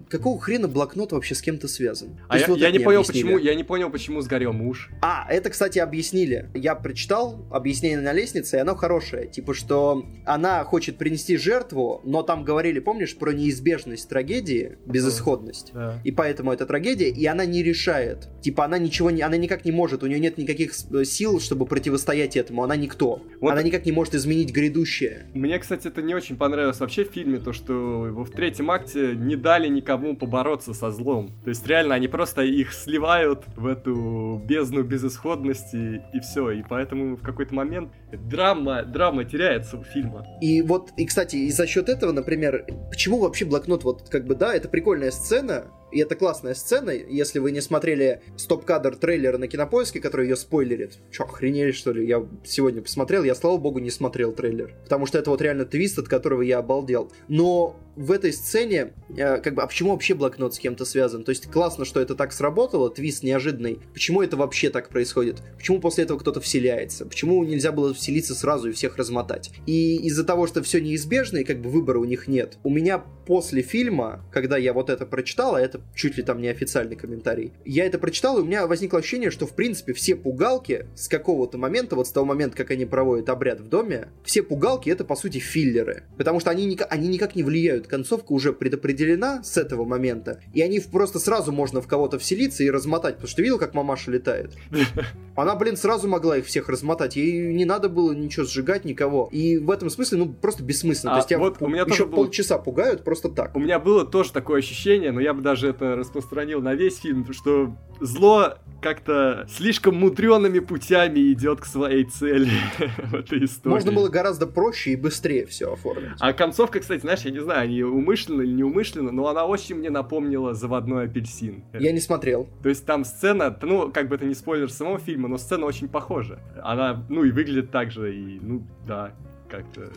[0.08, 2.18] какого хрена блокнот вообще с кем-то связан?
[2.28, 3.22] А я, вот я не понял, объяснили.
[3.24, 4.90] почему, я не понял, почему сгорел муж.
[5.02, 6.48] А, это, кстати, объяснили.
[6.54, 9.26] Я прочитал объяснение на лестнице, и оно хорошее.
[9.28, 15.70] Типа, что она хочет принести жертву, но там говорили, помнишь, про неизбежность трагедии, безысходность.
[15.72, 16.00] Да.
[16.04, 18.28] И поэтому это трагедия, и она не решает.
[18.42, 19.22] Типа, она ничего не...
[19.22, 22.64] Она никак не может, у нее нет никаких с- сил, чтобы противостоять этому.
[22.64, 23.22] Она никто.
[23.40, 25.26] Вот- Она никак не может изменить грядущее.
[25.34, 29.36] Мне, кстати, это не очень понравилось вообще в фильме, то, что в третьем акте не
[29.36, 31.30] дали никому побороться со злом.
[31.44, 36.50] То есть, реально, они просто их сливают в эту бездну безысходности, и все.
[36.50, 40.26] И поэтому в какой-то момент драма, драма теряется у фильма.
[40.40, 44.34] И вот, и, кстати, и за счет этого, например, почему вообще блокнот, вот, как бы,
[44.34, 49.48] да, это прикольная сцена, и это классная сцена, если вы не смотрели стоп-кадр трейлера на
[49.48, 50.98] кинопоиске, который ее спойлерит.
[51.10, 52.06] Че, охренели, что ли?
[52.06, 54.74] Я сегодня посмотрел, я, слава богу, не смотрел трейлер.
[54.84, 57.10] Потому что это вот реально твист, от которого я обалдел.
[57.28, 61.24] Но в этой сцене, э, как бы, а почему вообще блокнот с кем-то связан?
[61.24, 63.80] То есть классно, что это так сработало, твист неожиданный.
[63.92, 65.42] Почему это вообще так происходит?
[65.56, 67.04] Почему после этого кто-то вселяется?
[67.06, 69.50] Почему нельзя было вселиться сразу и всех размотать?
[69.66, 73.02] И из-за того, что все неизбежно, и как бы выбора у них нет, у меня
[73.26, 77.52] после фильма, когда я вот это прочитал, а это чуть ли там не официальный комментарий,
[77.64, 81.58] я это прочитал, и у меня возникло ощущение, что в принципе все пугалки с какого-то
[81.58, 85.16] момента, вот с того момента, как они проводят обряд в доме, все пугалки это по
[85.16, 86.04] сути филлеры.
[86.16, 87.87] Потому что они, они никак не влияют.
[87.88, 92.70] Концовка уже предопределена с этого момента, и они просто сразу можно в кого-то вселиться и
[92.70, 93.14] размотать.
[93.14, 94.52] Потому что ты видел, как мамаша летает?
[95.36, 97.16] Она, блин, сразу могла их всех размотать.
[97.16, 99.28] Ей не надо было ничего сжигать, никого.
[99.30, 101.12] И в этом смысле, ну, просто бессмысленно.
[101.12, 103.54] А, То есть тебя вот у меня еще было- полчаса пугают просто так.
[103.56, 107.32] У меня было тоже такое ощущение, но я бы даже это распространил на весь фильм,
[107.32, 112.50] что зло как-то слишком мудреными путями идет к своей цели
[113.10, 113.74] в этой истории.
[113.74, 116.10] Можно было гораздо проще и быстрее все оформить.
[116.20, 119.90] А концовка, кстати, знаешь, я не знаю, они умышленно или неумышленно, но она очень мне
[119.90, 121.64] напомнила «Заводной апельсин».
[121.72, 122.48] Я не смотрел.
[122.62, 125.88] То есть там сцена, ну, как бы это не спойлер самого фильма, но сцена очень
[125.88, 126.40] похожа.
[126.62, 129.14] Она, ну, и выглядит так же, и, ну, да,
[129.48, 129.90] как-то...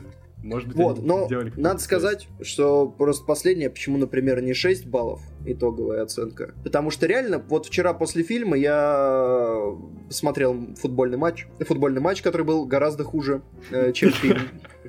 [0.44, 5.22] Может быть, Вот, но сделали надо сказать, что просто последнее, почему, например, не 6 баллов
[5.46, 6.56] итоговая оценка.
[6.64, 9.76] Потому что реально, вот вчера после фильма я
[10.10, 14.42] смотрел футбольный матч, футбольный матч, который был гораздо хуже, э, чем фильм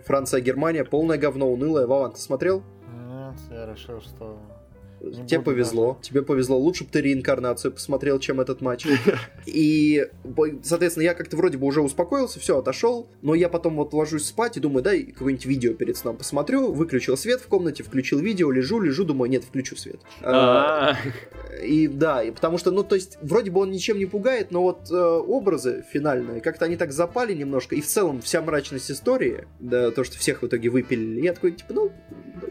[0.06, 1.86] Франция-Германия, полное говно, унылое.
[1.86, 2.62] Вован, ты смотрел?
[3.32, 4.38] Нет, я решил, что...
[5.00, 5.98] Не Тебе повезло.
[6.00, 6.56] Тебе повезло.
[6.56, 8.86] Лучше бы ты реинкарнацию посмотрел, чем этот матч.
[9.46, 10.06] И,
[10.62, 14.56] соответственно, я как-то вроде бы уже успокоился, все, отошел, но я потом вот ложусь спать
[14.56, 18.78] и думаю, дай какое-нибудь видео перед сном посмотрю, выключил свет в комнате, включил видео, лежу,
[18.78, 20.00] лежу, думаю, нет, включу свет.
[21.62, 24.62] И да, и потому что, ну, то есть, вроде бы он ничем не пугает, но
[24.62, 29.46] вот э, образы финальные, как-то они так запали немножко, и в целом вся мрачность истории,
[29.60, 31.92] да, то, что всех в итоге выпилили, я такой, типа, ну,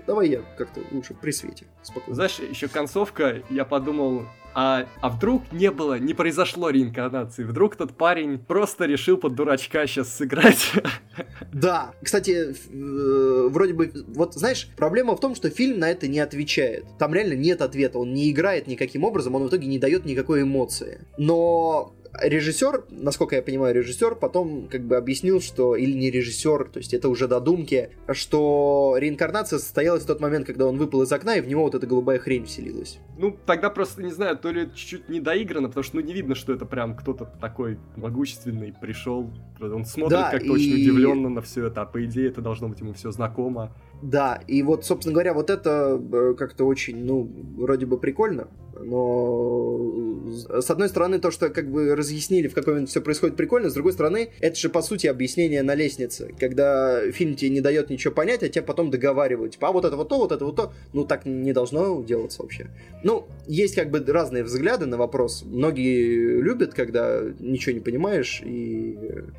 [0.07, 2.15] давай я как-то лучше при свете, спокойно.
[2.15, 7.43] Знаешь, еще концовка, я подумал, а, а вдруг не было, не произошло реинкарнации?
[7.43, 10.71] Вдруг тот парень просто решил под дурачка сейчас сыграть?
[11.53, 16.19] Да, кстати, э, вроде бы, вот знаешь, проблема в том, что фильм на это не
[16.19, 16.85] отвечает.
[16.97, 20.43] Там реально нет ответа, он не играет никаким образом, он в итоге не дает никакой
[20.43, 21.05] эмоции.
[21.17, 26.77] Но режиссер, насколько я понимаю, режиссер потом как бы объяснил, что, или не режиссер, то
[26.79, 31.35] есть это уже додумки, что реинкарнация состоялась в тот момент, когда он выпал из окна,
[31.37, 32.99] и в него вот эта голубая хрень вселилась.
[33.17, 36.35] Ну, тогда просто, не знаю, то ли чуть-чуть не доиграно, потому что, ну, не видно,
[36.35, 39.29] что это прям кто-то такой могущественный пришел.
[39.59, 42.67] Он смотрит Да, как-то очень и- удивленно на все это, а по идее это должно
[42.67, 43.75] быть ему все знакомо.
[44.01, 48.47] Да, и вот, собственно говоря, вот это э, как-то очень, ну, вроде бы прикольно,
[48.83, 50.21] но
[50.61, 53.73] с одной стороны то, что как бы разъяснили, в какой момент все происходит прикольно, с
[53.73, 58.13] другой стороны, это же по сути объяснение на лестнице, когда фильм тебе не дает ничего
[58.13, 60.73] понять, а тебе потом договаривают, типа, а вот это вот то, вот это вот то,
[60.93, 62.67] ну так не должно делаться вообще.
[63.03, 65.43] Ну, есть как бы разные взгляды на вопрос.
[65.45, 68.97] Многие любят, когда ничего не понимаешь и,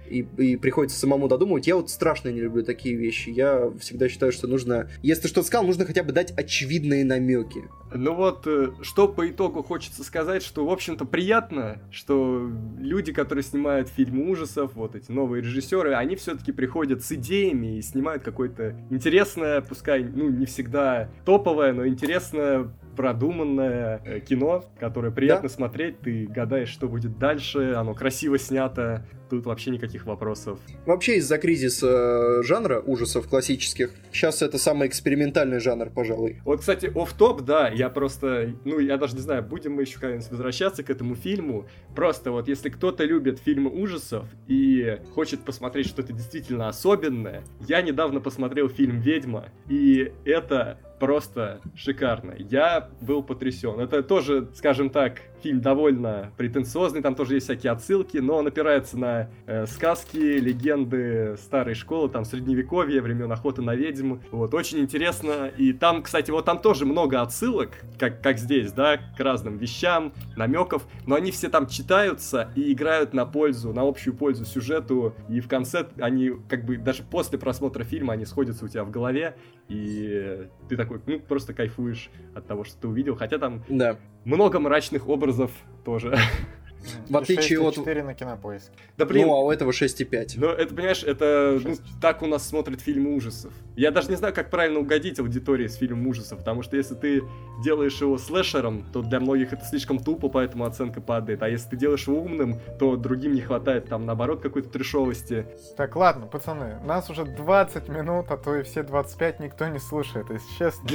[0.09, 1.67] и, и приходится самому додумывать.
[1.67, 3.31] Я вот страшно не люблю такие вещи.
[3.31, 7.63] Я всегда считаю, что нужно, если ты что-то сказал, нужно хотя бы дать очевидные намеки.
[7.95, 13.43] Ну вот, э, что по итогу хочется сказать, что, в общем-то, приятно, что люди, которые
[13.43, 18.77] снимают фильмы ужасов, вот эти новые режиссеры, они все-таки приходят с идеями и снимают какое-то
[18.91, 26.27] интересное, пускай, ну, не всегда топовое, но интересное продуманное э, кино, которое приятно смотреть, ты
[26.27, 30.59] гадаешь, что будет дальше, оно красиво снято, тут вообще никаких вопросов.
[30.85, 36.43] Вообще из-за кризиса э, жанра ужасов классических, сейчас это самый экспериментальный жанр, пожалуй.
[36.45, 39.99] Вот, кстати, оф топ да, я просто, ну, я даже не знаю, будем мы еще
[39.99, 41.67] когда-нибудь возвращаться к этому фильму.
[41.97, 48.21] Просто вот, если кто-то любит фильмы ужасов и хочет посмотреть что-то действительно особенное, я недавно
[48.21, 52.35] посмотрел фильм «Ведьма», и это просто шикарно.
[52.39, 53.81] Я был потрясен.
[53.81, 58.99] Это тоже, скажем так, фильм довольно претенциозный, там тоже есть всякие отсылки, но он опирается
[58.99, 64.19] на э, сказки, легенды старой школы, там средневековья, времен охоты на ведьм.
[64.31, 65.51] Вот, очень интересно.
[65.57, 70.13] И там, кстати, вот там тоже много отсылок, как, как здесь, да, к разным вещам,
[70.37, 75.41] намеков, но они все там читаются и играют на пользу, на общую пользу сюжету, и
[75.41, 79.37] в конце они, как бы, даже после просмотра фильма, они сходятся у тебя в голове,
[79.69, 83.99] и ты такой, ну, просто кайфуешь от того, что ты увидел, хотя там Да.
[84.25, 85.51] Много мрачных образов
[85.85, 86.17] тоже.
[87.09, 87.75] В отличие от...
[87.75, 88.73] 4 на кинопоиске.
[88.97, 89.27] Да блин.
[89.27, 90.35] Ну, а у этого 6,5.
[90.37, 93.53] Ну, это, понимаешь, это ну, так у нас смотрят фильмы ужасов.
[93.77, 97.23] Я даже не знаю, как правильно угодить аудитории с фильмом ужасов, потому что если ты
[97.65, 101.43] делаешь его слэшером, то для многих это слишком тупо, поэтому оценка падает.
[101.43, 105.47] А если ты делаешь его умным, то другим не хватает там, наоборот, какой-то трешовости.
[105.77, 110.27] Так, ладно, пацаны, нас уже 20 минут, а то и все 25 никто не слушает,
[110.31, 110.89] если честно.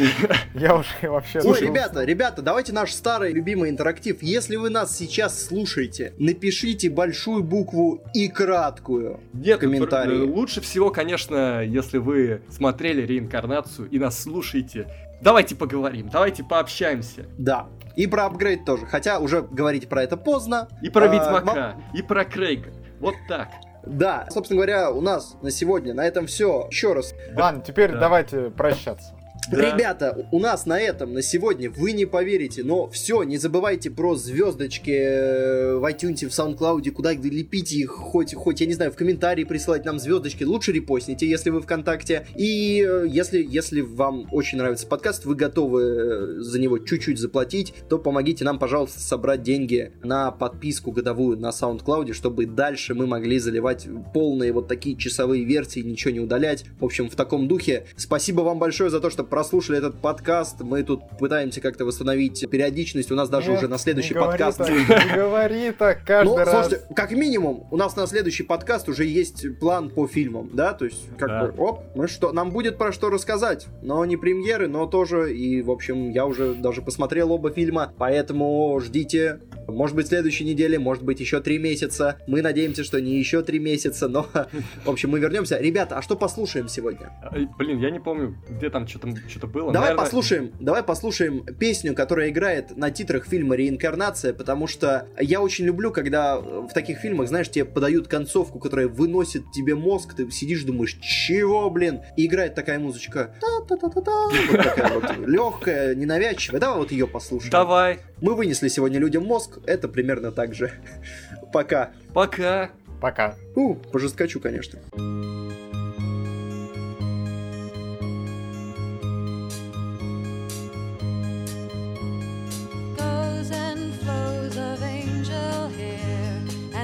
[0.54, 1.40] Я уже вообще...
[1.42, 4.22] Ой, ребята, ребята, давайте наш старый любимый интерактив.
[4.22, 5.77] Если вы нас сейчас слушаете,
[6.18, 10.26] напишите большую букву и краткую Нет, в комментарии.
[10.28, 14.88] Лучше всего, конечно, если вы смотрели реинкарнацию и нас слушаете,
[15.22, 17.26] давайте поговорим, давайте пообщаемся.
[17.38, 17.68] Да.
[17.96, 18.86] И про апгрейд тоже.
[18.86, 20.68] Хотя уже говорить про это поздно.
[20.82, 22.72] И про а, Ведьмака, и про Крейга.
[23.00, 23.50] Вот так.
[23.86, 26.68] Да, собственно говоря, у нас на сегодня на этом все.
[26.70, 27.14] Еще раз.
[27.36, 28.00] Ладно, теперь да.
[28.00, 29.17] давайте прощаться.
[29.52, 29.72] Да.
[29.72, 34.16] Ребята, у нас на этом, на сегодня, вы не поверите, но все, не забывайте про
[34.16, 38.96] звездочки э, в iTunes, в SoundCloud, куда лепите их, хоть, хоть, я не знаю, в
[38.96, 42.28] комментарии присылать нам звездочки, лучше репостните, если вы ВКонтакте.
[42.36, 47.74] И э, если, если вам очень нравится подкаст, вы готовы э, за него чуть-чуть заплатить,
[47.90, 53.40] то помогите нам, пожалуйста, собрать деньги на подписку годовую на SoundCloud, чтобы дальше мы могли
[53.40, 56.66] заливать полные вот такие часовые версии, ничего не удалять.
[56.80, 57.86] В общем, в таком духе.
[57.96, 60.62] Спасибо вам большое за то, что прослушали этот подкаст.
[60.62, 63.12] Мы тут пытаемся как-то восстановить периодичность.
[63.12, 64.58] У нас даже Нет, уже на следующий не подкаст...
[64.58, 66.50] Так, не говори так каждый ну, раз.
[66.50, 70.74] Слушайте, как минимум, у нас на следующий подкаст уже есть план по фильмам, да?
[70.74, 71.46] То есть, как да.
[71.46, 73.68] бы, оп, мы что, нам будет про что рассказать.
[73.84, 75.32] Но не премьеры, но тоже.
[75.36, 79.42] И, в общем, я уже даже посмотрел оба фильма, поэтому ждите.
[79.68, 82.18] Может быть, в следующей неделе, может быть, еще три месяца.
[82.26, 84.26] Мы надеемся, что не еще три месяца, но,
[84.84, 85.60] в общем, мы вернемся.
[85.60, 87.12] Ребята, а что послушаем сегодня?
[87.60, 89.72] Блин, я не помню, где там что-то что-то было.
[89.72, 90.06] Давай Наверное...
[90.06, 95.92] послушаем, давай послушаем песню, которая играет на титрах фильма «Реинкарнация», потому что я очень люблю,
[95.92, 100.98] когда в таких фильмах, знаешь, тебе подают концовку, которая выносит тебе мозг, ты сидишь, думаешь,
[101.02, 102.02] чего, блин?
[102.16, 106.60] И играет такая музычка, та-та-та-та-та, вот такая вот легкая, ненавязчивая.
[106.60, 107.52] Давай вот ее послушаем.
[107.52, 108.00] Давай.
[108.22, 110.72] Мы вынесли сегодня людям мозг, это примерно так же.
[111.54, 111.92] Пока.
[112.14, 112.72] Пока.
[113.02, 113.36] Пока.
[113.56, 114.80] У, пожесткачу, конечно.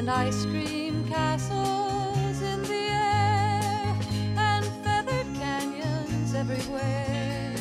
[0.03, 3.95] And ice cream castles in the air
[4.35, 7.55] and feathered canyons everywhere.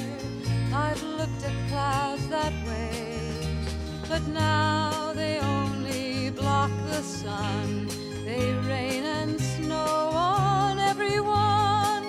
[0.75, 3.31] I've looked at clouds that way,
[4.09, 7.87] but now they only block the sun.
[8.25, 12.05] They rain and snow on everyone.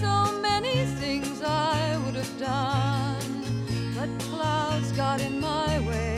[0.00, 3.44] So many things I would have done,
[3.96, 6.11] but clouds got in my way.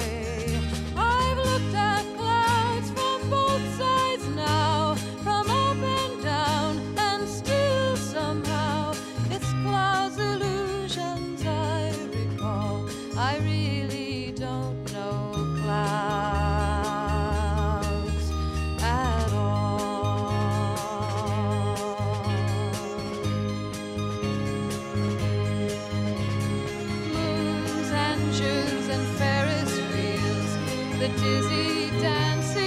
[31.05, 32.64] the dizzy dancing.